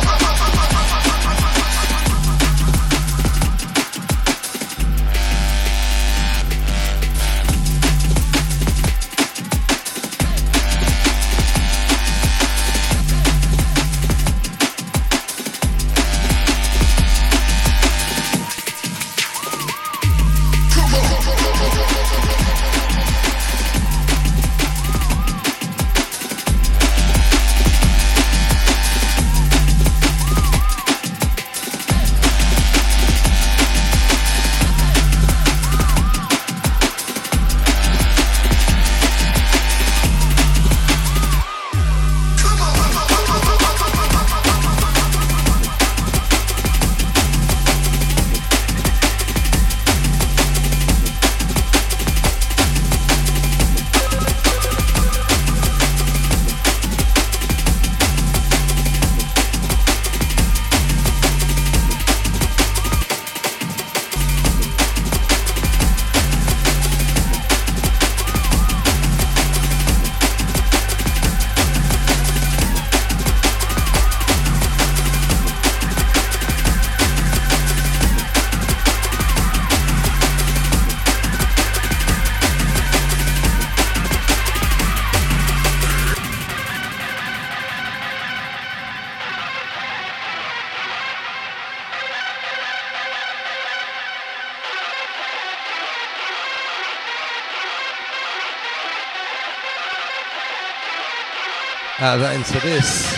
Of 102.03 102.19
that 102.19 102.35
into 102.35 102.59
this. 102.67 103.17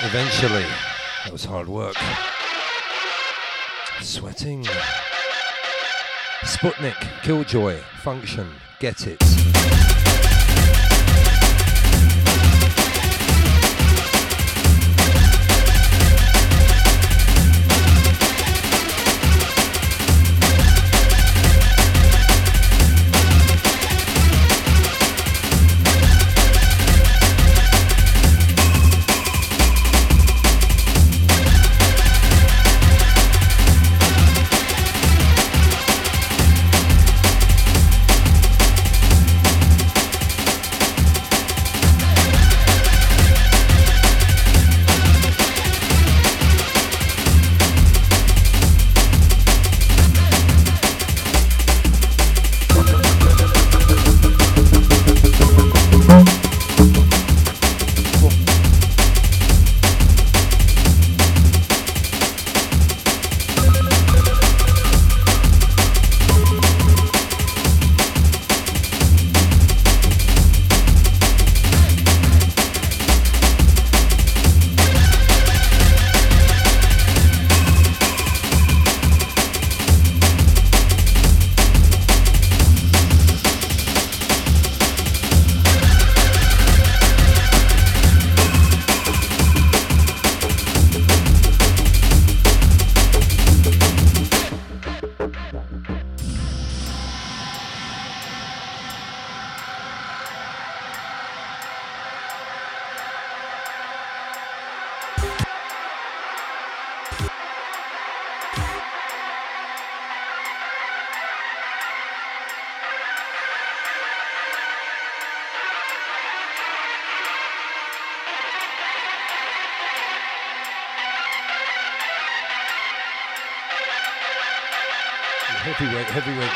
Eventually. 0.00 0.64
That 1.24 1.32
was 1.32 1.44
hard 1.44 1.68
work. 1.68 1.94
Sweating. 4.00 4.64
Sputnik, 6.40 6.96
Killjoy, 7.22 7.78
Function, 8.02 8.48
Get 8.80 9.06
It. 9.06 9.45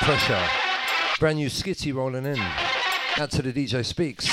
Pressure. 0.01 0.43
Brand 1.19 1.37
new 1.37 1.49
skitty 1.49 1.95
rolling 1.95 2.25
in. 2.25 2.39
Out 3.19 3.31
to 3.33 3.43
the 3.43 3.53
DJ 3.53 3.85
Speaks. 3.85 4.27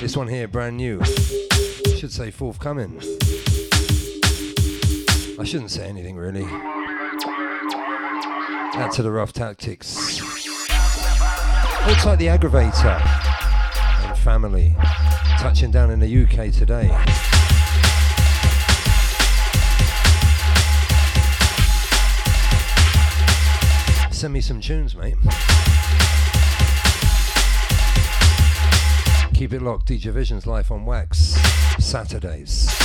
This 0.00 0.14
one 0.14 0.28
here, 0.28 0.46
brand 0.46 0.76
new. 0.76 1.02
Should 1.96 2.12
say 2.12 2.30
forthcoming. 2.30 3.00
I 5.38 5.44
shouldn't 5.44 5.70
say 5.70 5.88
anything 5.88 6.16
really. 6.16 6.44
Out 8.74 8.92
to 8.92 9.02
the 9.02 9.10
rough 9.10 9.32
tactics. 9.32 10.18
Hold 11.86 12.04
like 12.04 12.18
the 12.18 12.26
aggravator 12.26 13.00
and 14.06 14.18
family. 14.18 14.74
Touching 15.38 15.70
down 15.70 15.90
in 15.90 15.98
the 15.98 16.24
UK 16.24 16.52
today. 16.52 16.88
Send 24.12 24.34
me 24.34 24.42
some 24.42 24.60
tunes, 24.60 24.94
mate. 24.94 25.16
Keep 29.36 29.52
it 29.52 29.60
locked, 29.60 29.88
DJ 29.88 30.12
Vision's 30.12 30.46
Life 30.46 30.70
on 30.72 30.86
Wax, 30.86 31.36
Saturdays. 31.78 32.75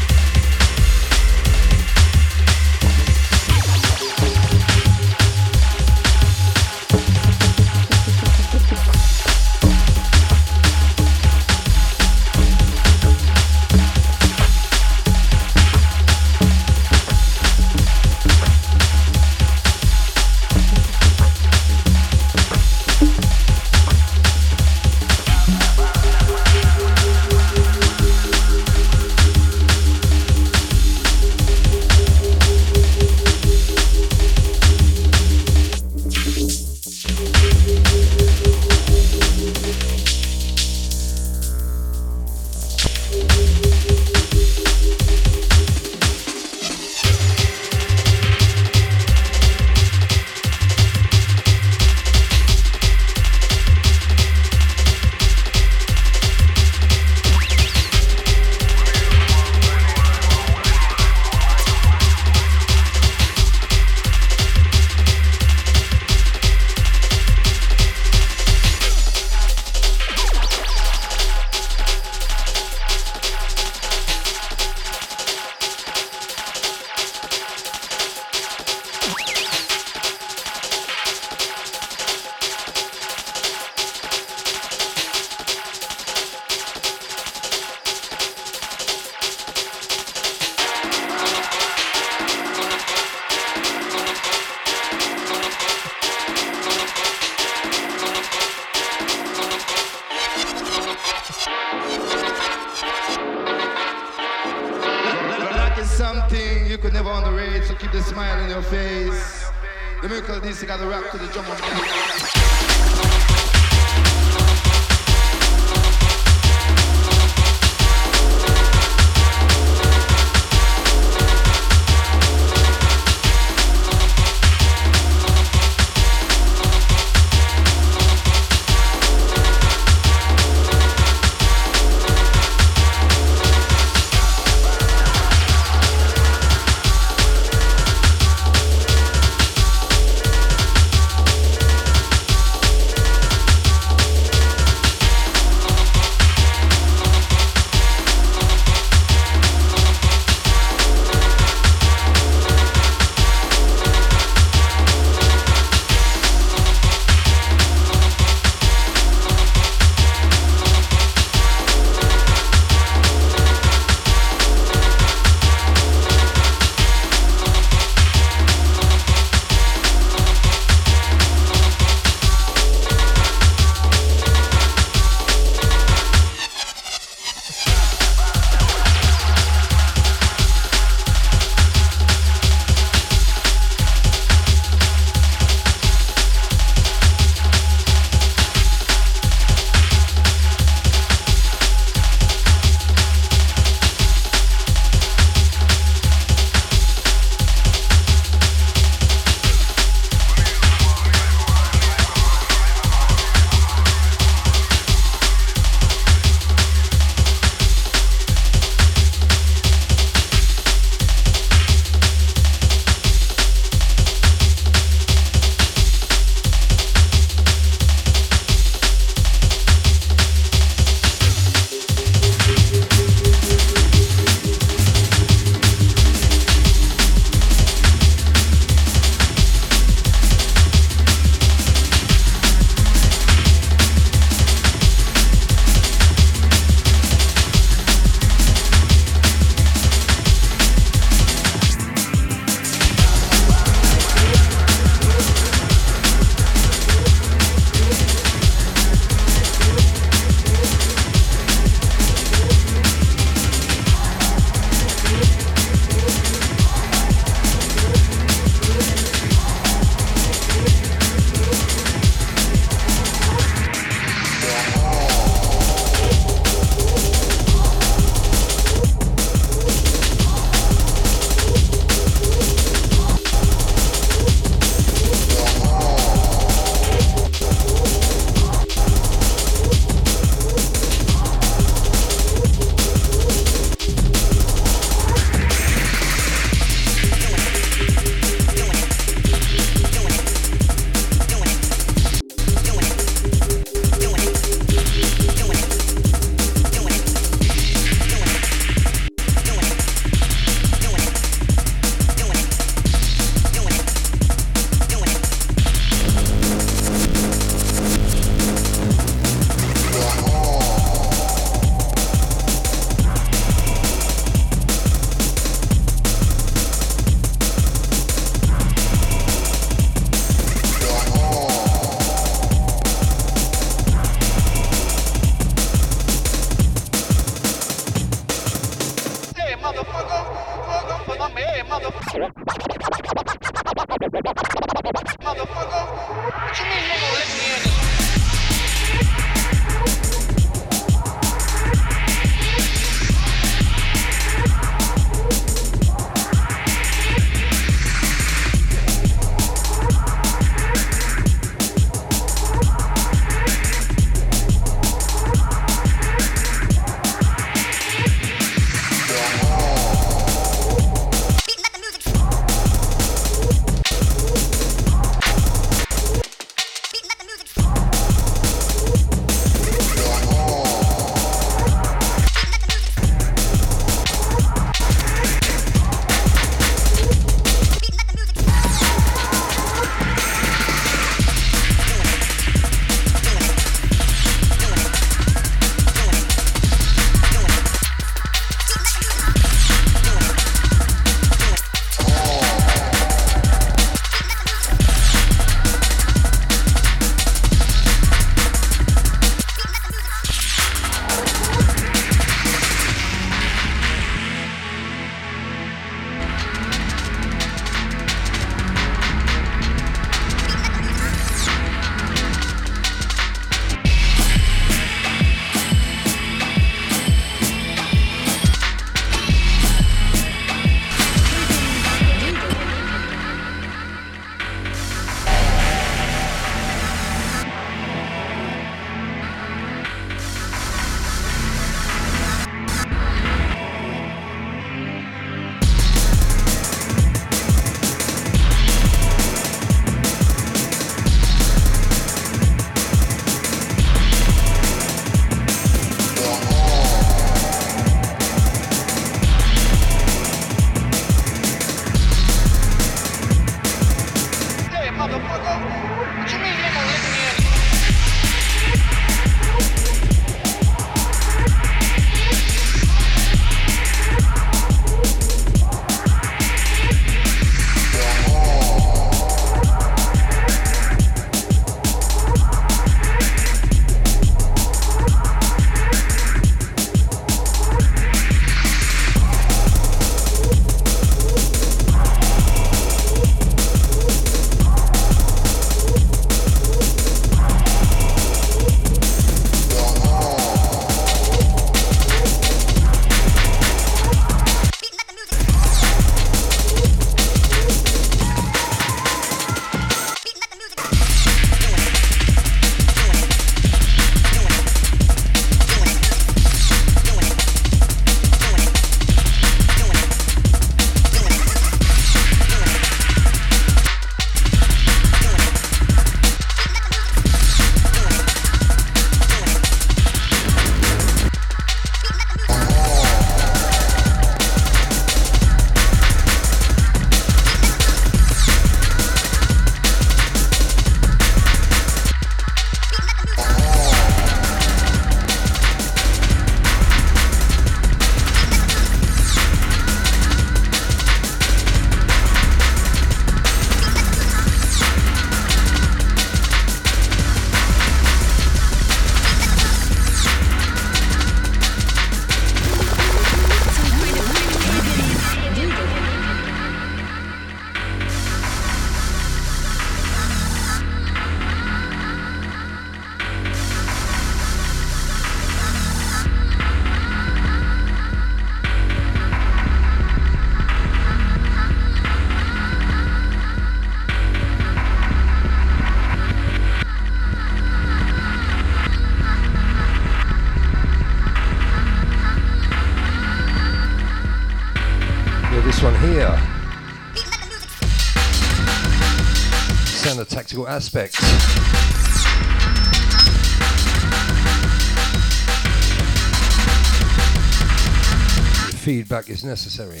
Necessary. 599.44 600.00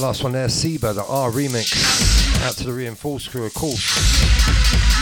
Last 0.00 0.22
one 0.22 0.32
there, 0.32 0.50
Seba, 0.50 0.92
the 0.92 1.02
R 1.06 1.30
remix. 1.30 2.44
Out 2.44 2.58
to 2.58 2.64
the 2.64 2.72
reinforced 2.74 3.30
crew, 3.30 3.46
of 3.46 3.54
course. 3.54 4.93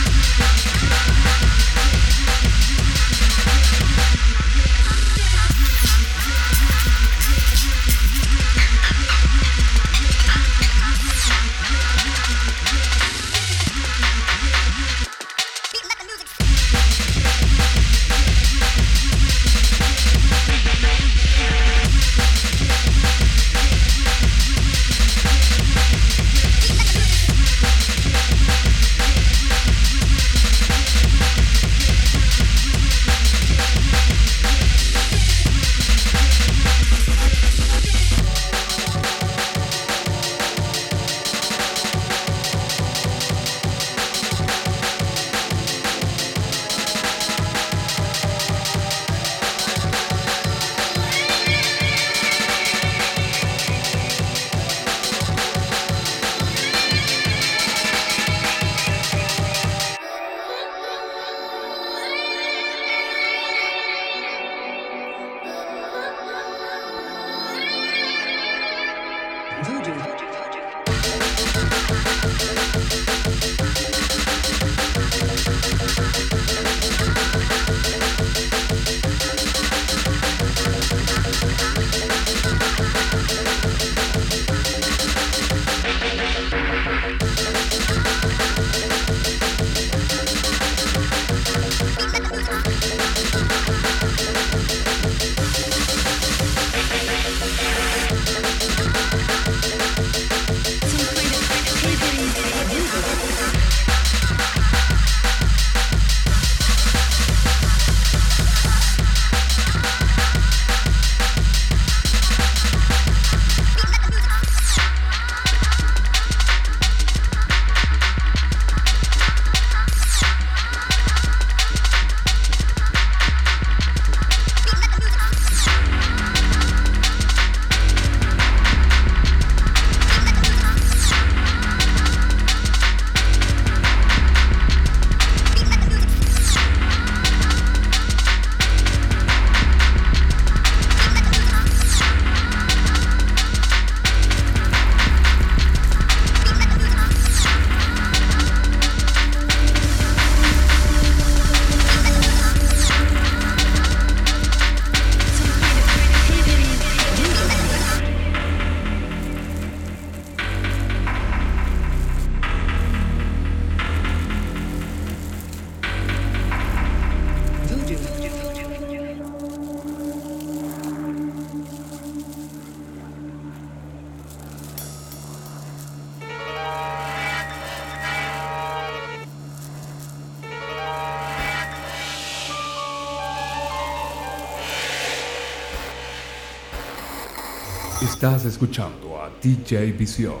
Estás 188.23 188.45
escuchando 188.45 189.21
a 189.21 189.29
DJ 189.41 189.91
Visión. 189.91 190.37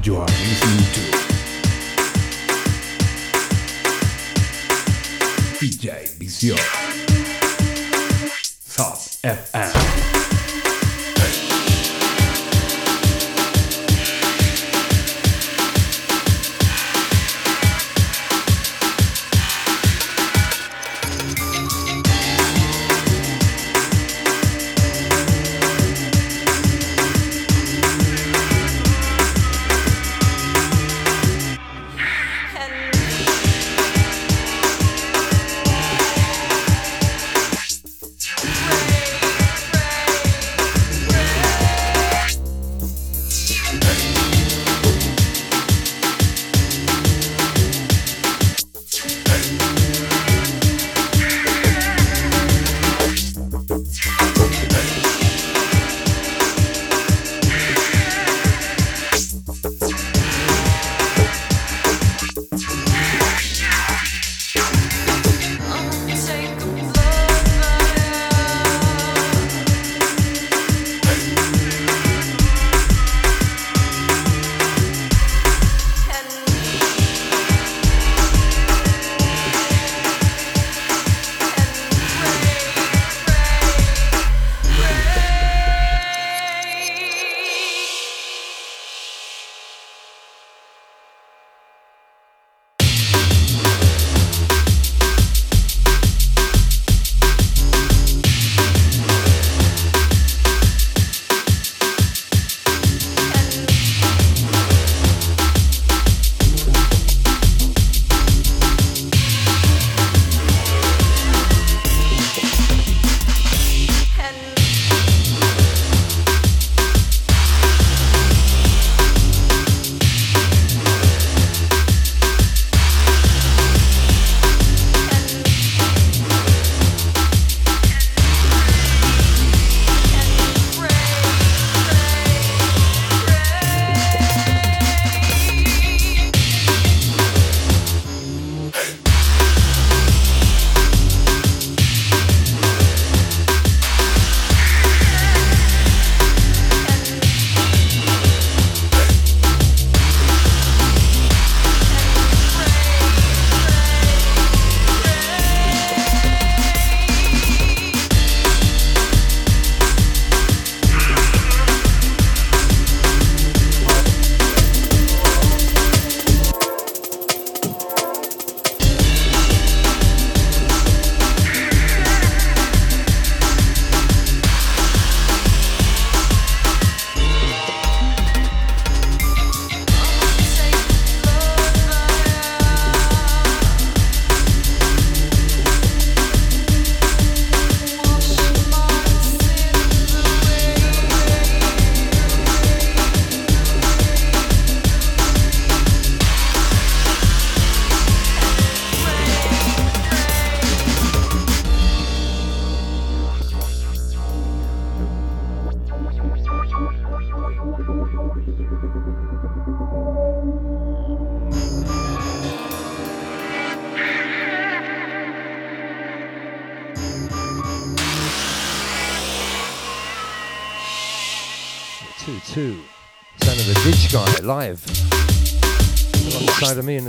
You 0.00 0.18
are 0.18 0.30
listening 0.30 0.86
to 0.92 1.00
DJ 5.58 6.16
Visión. 6.16 6.81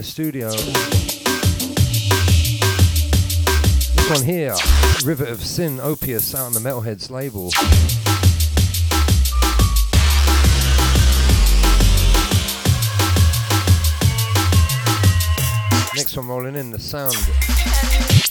The 0.03 0.09
studio. 0.09 0.49
This 3.95 4.09
one 4.09 4.23
here, 4.25 4.53
River 5.05 5.25
of 5.25 5.41
Sin, 5.43 5.79
Opius, 5.79 6.35
out 6.35 6.45
on 6.45 6.53
the 6.53 6.59
Metalheads 6.59 7.09
label. 7.09 7.45
Next 15.95 16.17
one 16.17 16.27
rolling 16.27 16.55
in, 16.55 16.71
the 16.71 16.79
sound, 16.79 17.15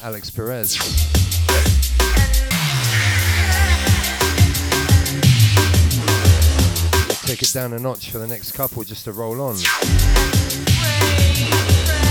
Alex 0.03 0.31
Perez. 0.31 0.77
take 7.25 7.43
it 7.43 7.53
down 7.55 7.73
a 7.73 7.79
notch 7.79 8.11
for 8.11 8.19
the 8.19 8.27
next 8.27 8.53
couple 8.53 8.85
just 8.85 9.05
to 9.05 9.13
roll 9.13 9.41
on 9.41 9.57
away. 10.83 12.02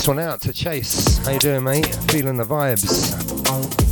This 0.00 0.08
one 0.08 0.18
out 0.18 0.40
to 0.40 0.50
Chase. 0.50 1.18
How 1.26 1.32
you 1.32 1.38
doing, 1.38 1.62
mate? 1.62 1.94
Feeling 2.08 2.38
the 2.38 2.44
vibes. 2.44 3.89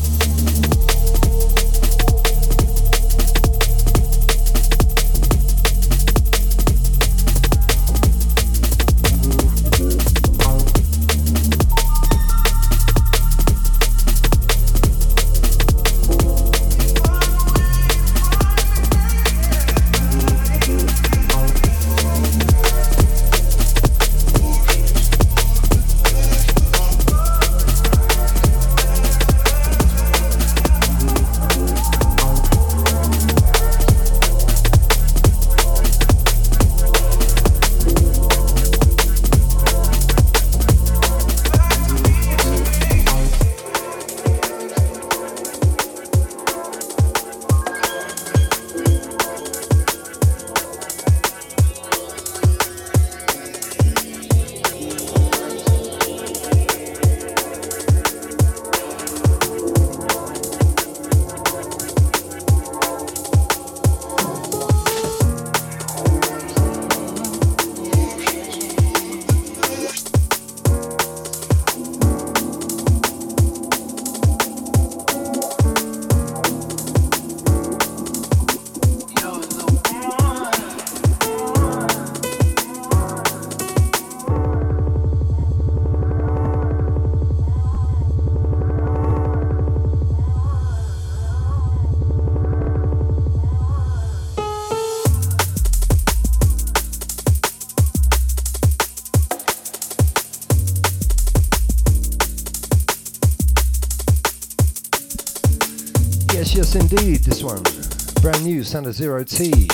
Sound 108.68 108.86
of 108.86 108.92
Zero 108.92 109.24
T. 109.24 109.66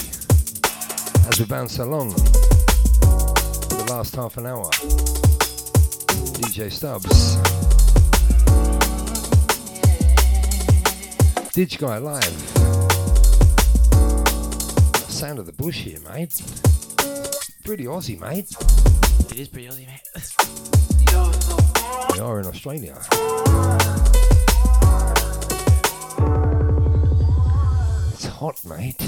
As 1.27 1.41
we 1.41 1.47
bounce 1.47 1.81
along 1.81 2.13
for 2.13 3.75
the 3.75 3.87
last 3.91 4.15
half 4.15 4.37
an 4.37 4.47
hour. 4.47 4.71
DJ 6.39 6.71
Stubbs. 6.71 7.35
Guy 11.77 11.99
live. 11.99 12.23
Sound 15.11 15.41
of 15.41 15.47
the 15.47 15.55
bush 15.59 15.81
here, 15.81 15.99
mate. 16.03 16.41
Pretty 17.65 17.87
Aussie, 17.87 18.21
mate. 18.21 18.55
It 19.33 19.41
is 19.41 19.49
pretty 19.49 19.67
Aussie, 19.67 19.89
mate. 19.89 20.05
we 22.15 22.21
are 22.21 22.39
in 22.39 22.47
Australia. 22.47 24.24
Hot, 28.45 28.63
mate. 28.67 28.99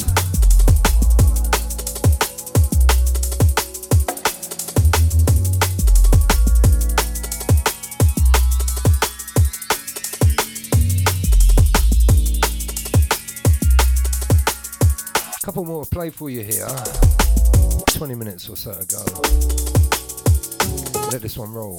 Couple 15.42 15.66
more 15.66 15.84
to 15.84 15.90
play 15.90 16.08
for 16.08 16.30
you 16.30 16.42
here. 16.42 16.66
20 17.88 18.14
minutes 18.14 18.48
or 18.48 18.56
so 18.56 18.70
ago. 18.70 19.04
Let 21.12 21.20
this 21.20 21.36
one 21.36 21.52
roll. 21.52 21.78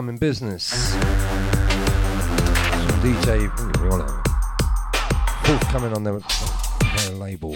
Forthcoming 0.00 0.16
business. 0.16 0.94
From 0.94 1.02
DJ. 3.02 3.50
Forthcoming 5.44 5.92
on 5.92 6.04
their, 6.04 6.20
their 6.96 7.10
label. 7.16 7.54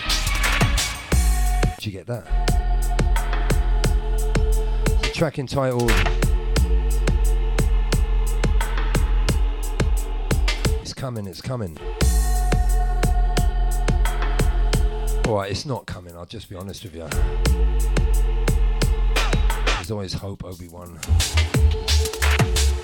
Did 1.76 1.86
you 1.86 1.92
get 1.92 2.06
that? 2.06 2.26
Track 5.14 5.38
entitled 5.38 5.90
It's 10.82 10.92
coming, 10.92 11.26
it's 11.26 11.40
coming. 11.40 11.78
Alright, 15.26 15.50
it's 15.50 15.64
not 15.64 15.86
coming, 15.86 16.14
I'll 16.14 16.26
just 16.26 16.50
be 16.50 16.56
honest 16.56 16.84
with 16.84 16.94
you. 16.94 17.08
There's 19.76 19.90
always 19.90 20.12
hope, 20.12 20.44
Obi-Wan. 20.44 20.98
Okay, 20.98 22.23
Thank 22.44 22.78
you 22.78 22.83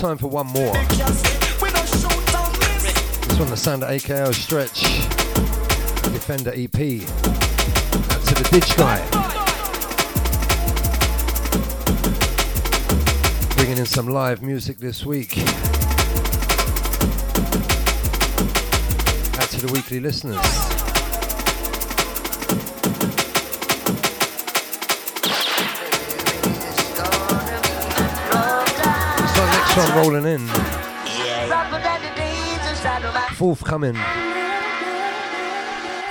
time 0.00 0.16
for 0.16 0.28
one 0.28 0.46
more. 0.46 0.72
This 0.72 0.98
one, 3.38 3.50
the 3.50 3.56
sound 3.56 3.82
of 3.82 3.90
AKO 3.90 4.32
Stretch, 4.32 4.80
Defender 6.10 6.52
EP. 6.54 7.02
Out 8.08 8.22
to 8.24 8.34
the 8.34 8.44
Didj 8.48 8.78
Guy. 8.78 8.98
Bringing 13.56 13.76
in 13.76 13.84
some 13.84 14.08
live 14.08 14.40
music 14.40 14.78
this 14.78 15.04
week. 15.04 15.36
Out 19.36 19.50
to 19.50 19.66
the 19.66 19.70
weekly 19.70 20.00
listeners. 20.00 20.79
Rolling 29.88 30.26
in. 30.26 30.46
Forthcoming 33.34 33.94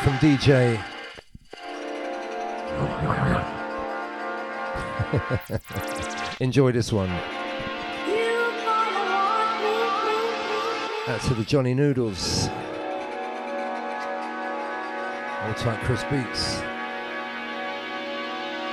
from 0.04 0.14
DJ. 0.18 0.84
Enjoy 6.40 6.72
this 6.72 6.92
one. 6.92 7.10
Out 11.08 11.22
to 11.28 11.34
the 11.36 11.44
Johnny 11.46 11.74
Noodles. 11.76 12.48
All 15.42 15.54
tight 15.54 15.80
Chris 15.84 16.04
Beats. 16.06 16.58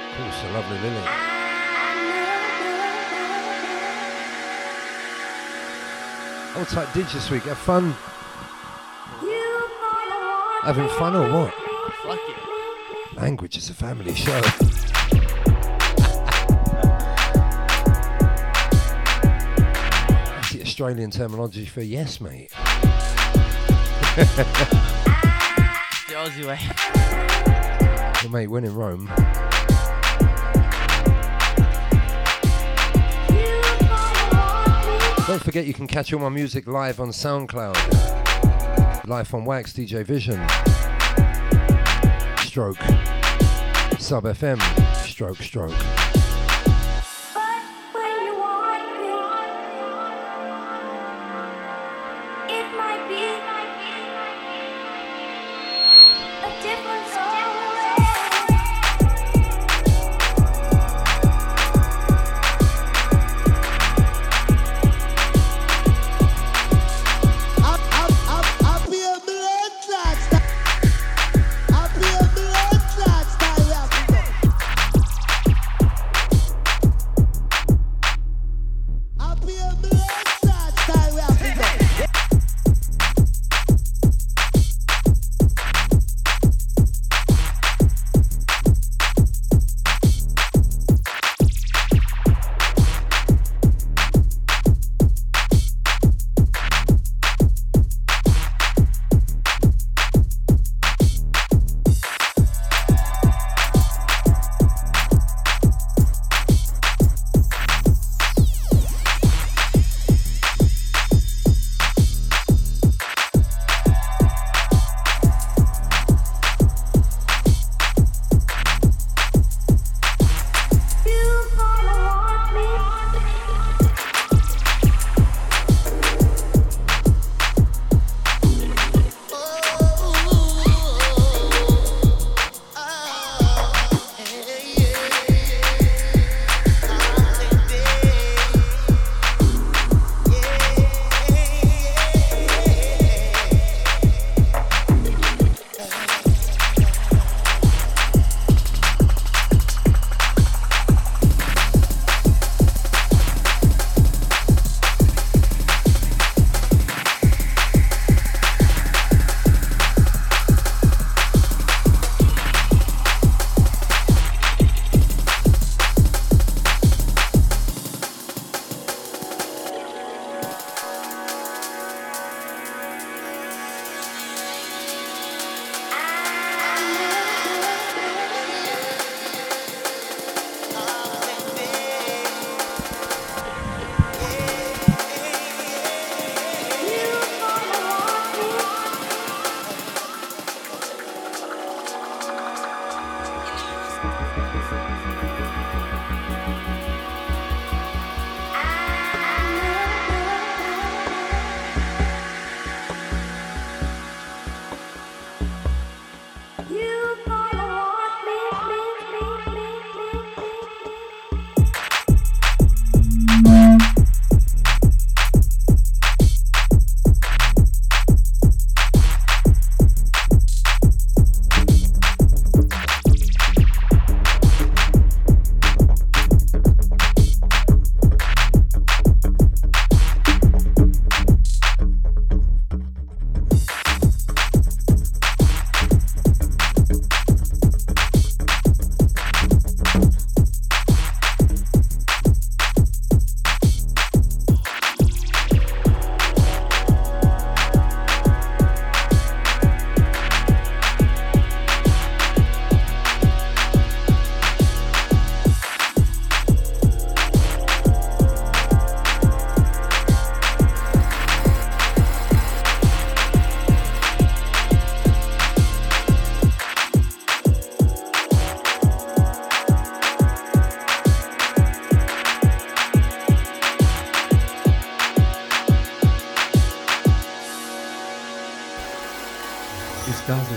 Of 0.01 0.17
course, 0.17 0.43
the 0.43 0.51
lovely 0.53 0.79
Lily. 0.79 1.36
All 6.57 6.65
tight 6.65 6.93
Did 6.95 7.07
this 7.09 7.31
week. 7.31 7.43
Have 7.43 7.59
fun. 7.59 7.95
Having 10.63 10.89
fun 10.89 11.15
or 11.15 11.31
what? 11.31 11.53
Fuck 12.03 12.19
it. 12.19 13.17
Language 13.21 13.59
is 13.59 13.69
a 13.69 13.75
family 13.75 14.15
show. 14.15 14.41
That's 20.33 20.53
the 20.53 20.63
Australian 20.63 21.11
terminology 21.11 21.67
for 21.67 21.83
yes, 21.83 22.23
mate. 22.23 22.51
The 26.07 26.15
Aussie 26.15 26.47
way. 26.47 26.59
Well, 28.23 28.33
mate, 28.33 28.47
when 28.47 28.65
in 28.65 28.75
Rome. 28.75 29.11
Don't 35.27 35.43
forget 35.43 35.67
you 35.67 35.75
can 35.75 35.89
catch 35.89 36.13
all 36.13 36.21
my 36.21 36.29
music 36.29 36.69
live 36.69 37.01
on 37.01 37.09
SoundCloud. 37.09 37.75
Life 39.09 39.35
on 39.35 39.45
Wax, 39.45 39.73
DJ 39.73 40.05
Vision. 40.05 40.37
Stroke. 42.47 42.79
Sub 43.99 44.23
FM. 44.23 44.63
Stroke, 45.05 45.39
stroke. 45.39 45.96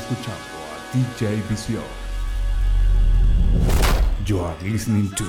Escuchando 0.09 0.39
a 0.73 1.27
DJ 1.27 1.41
Visión. 1.49 1.83
You 4.25 4.39
are 4.41 4.55
listening 4.63 5.09
to 5.15 5.23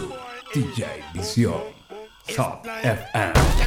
DJ 0.55 1.03
Visión. 1.13 1.61
Top 2.35 2.67
FM. 2.83 3.60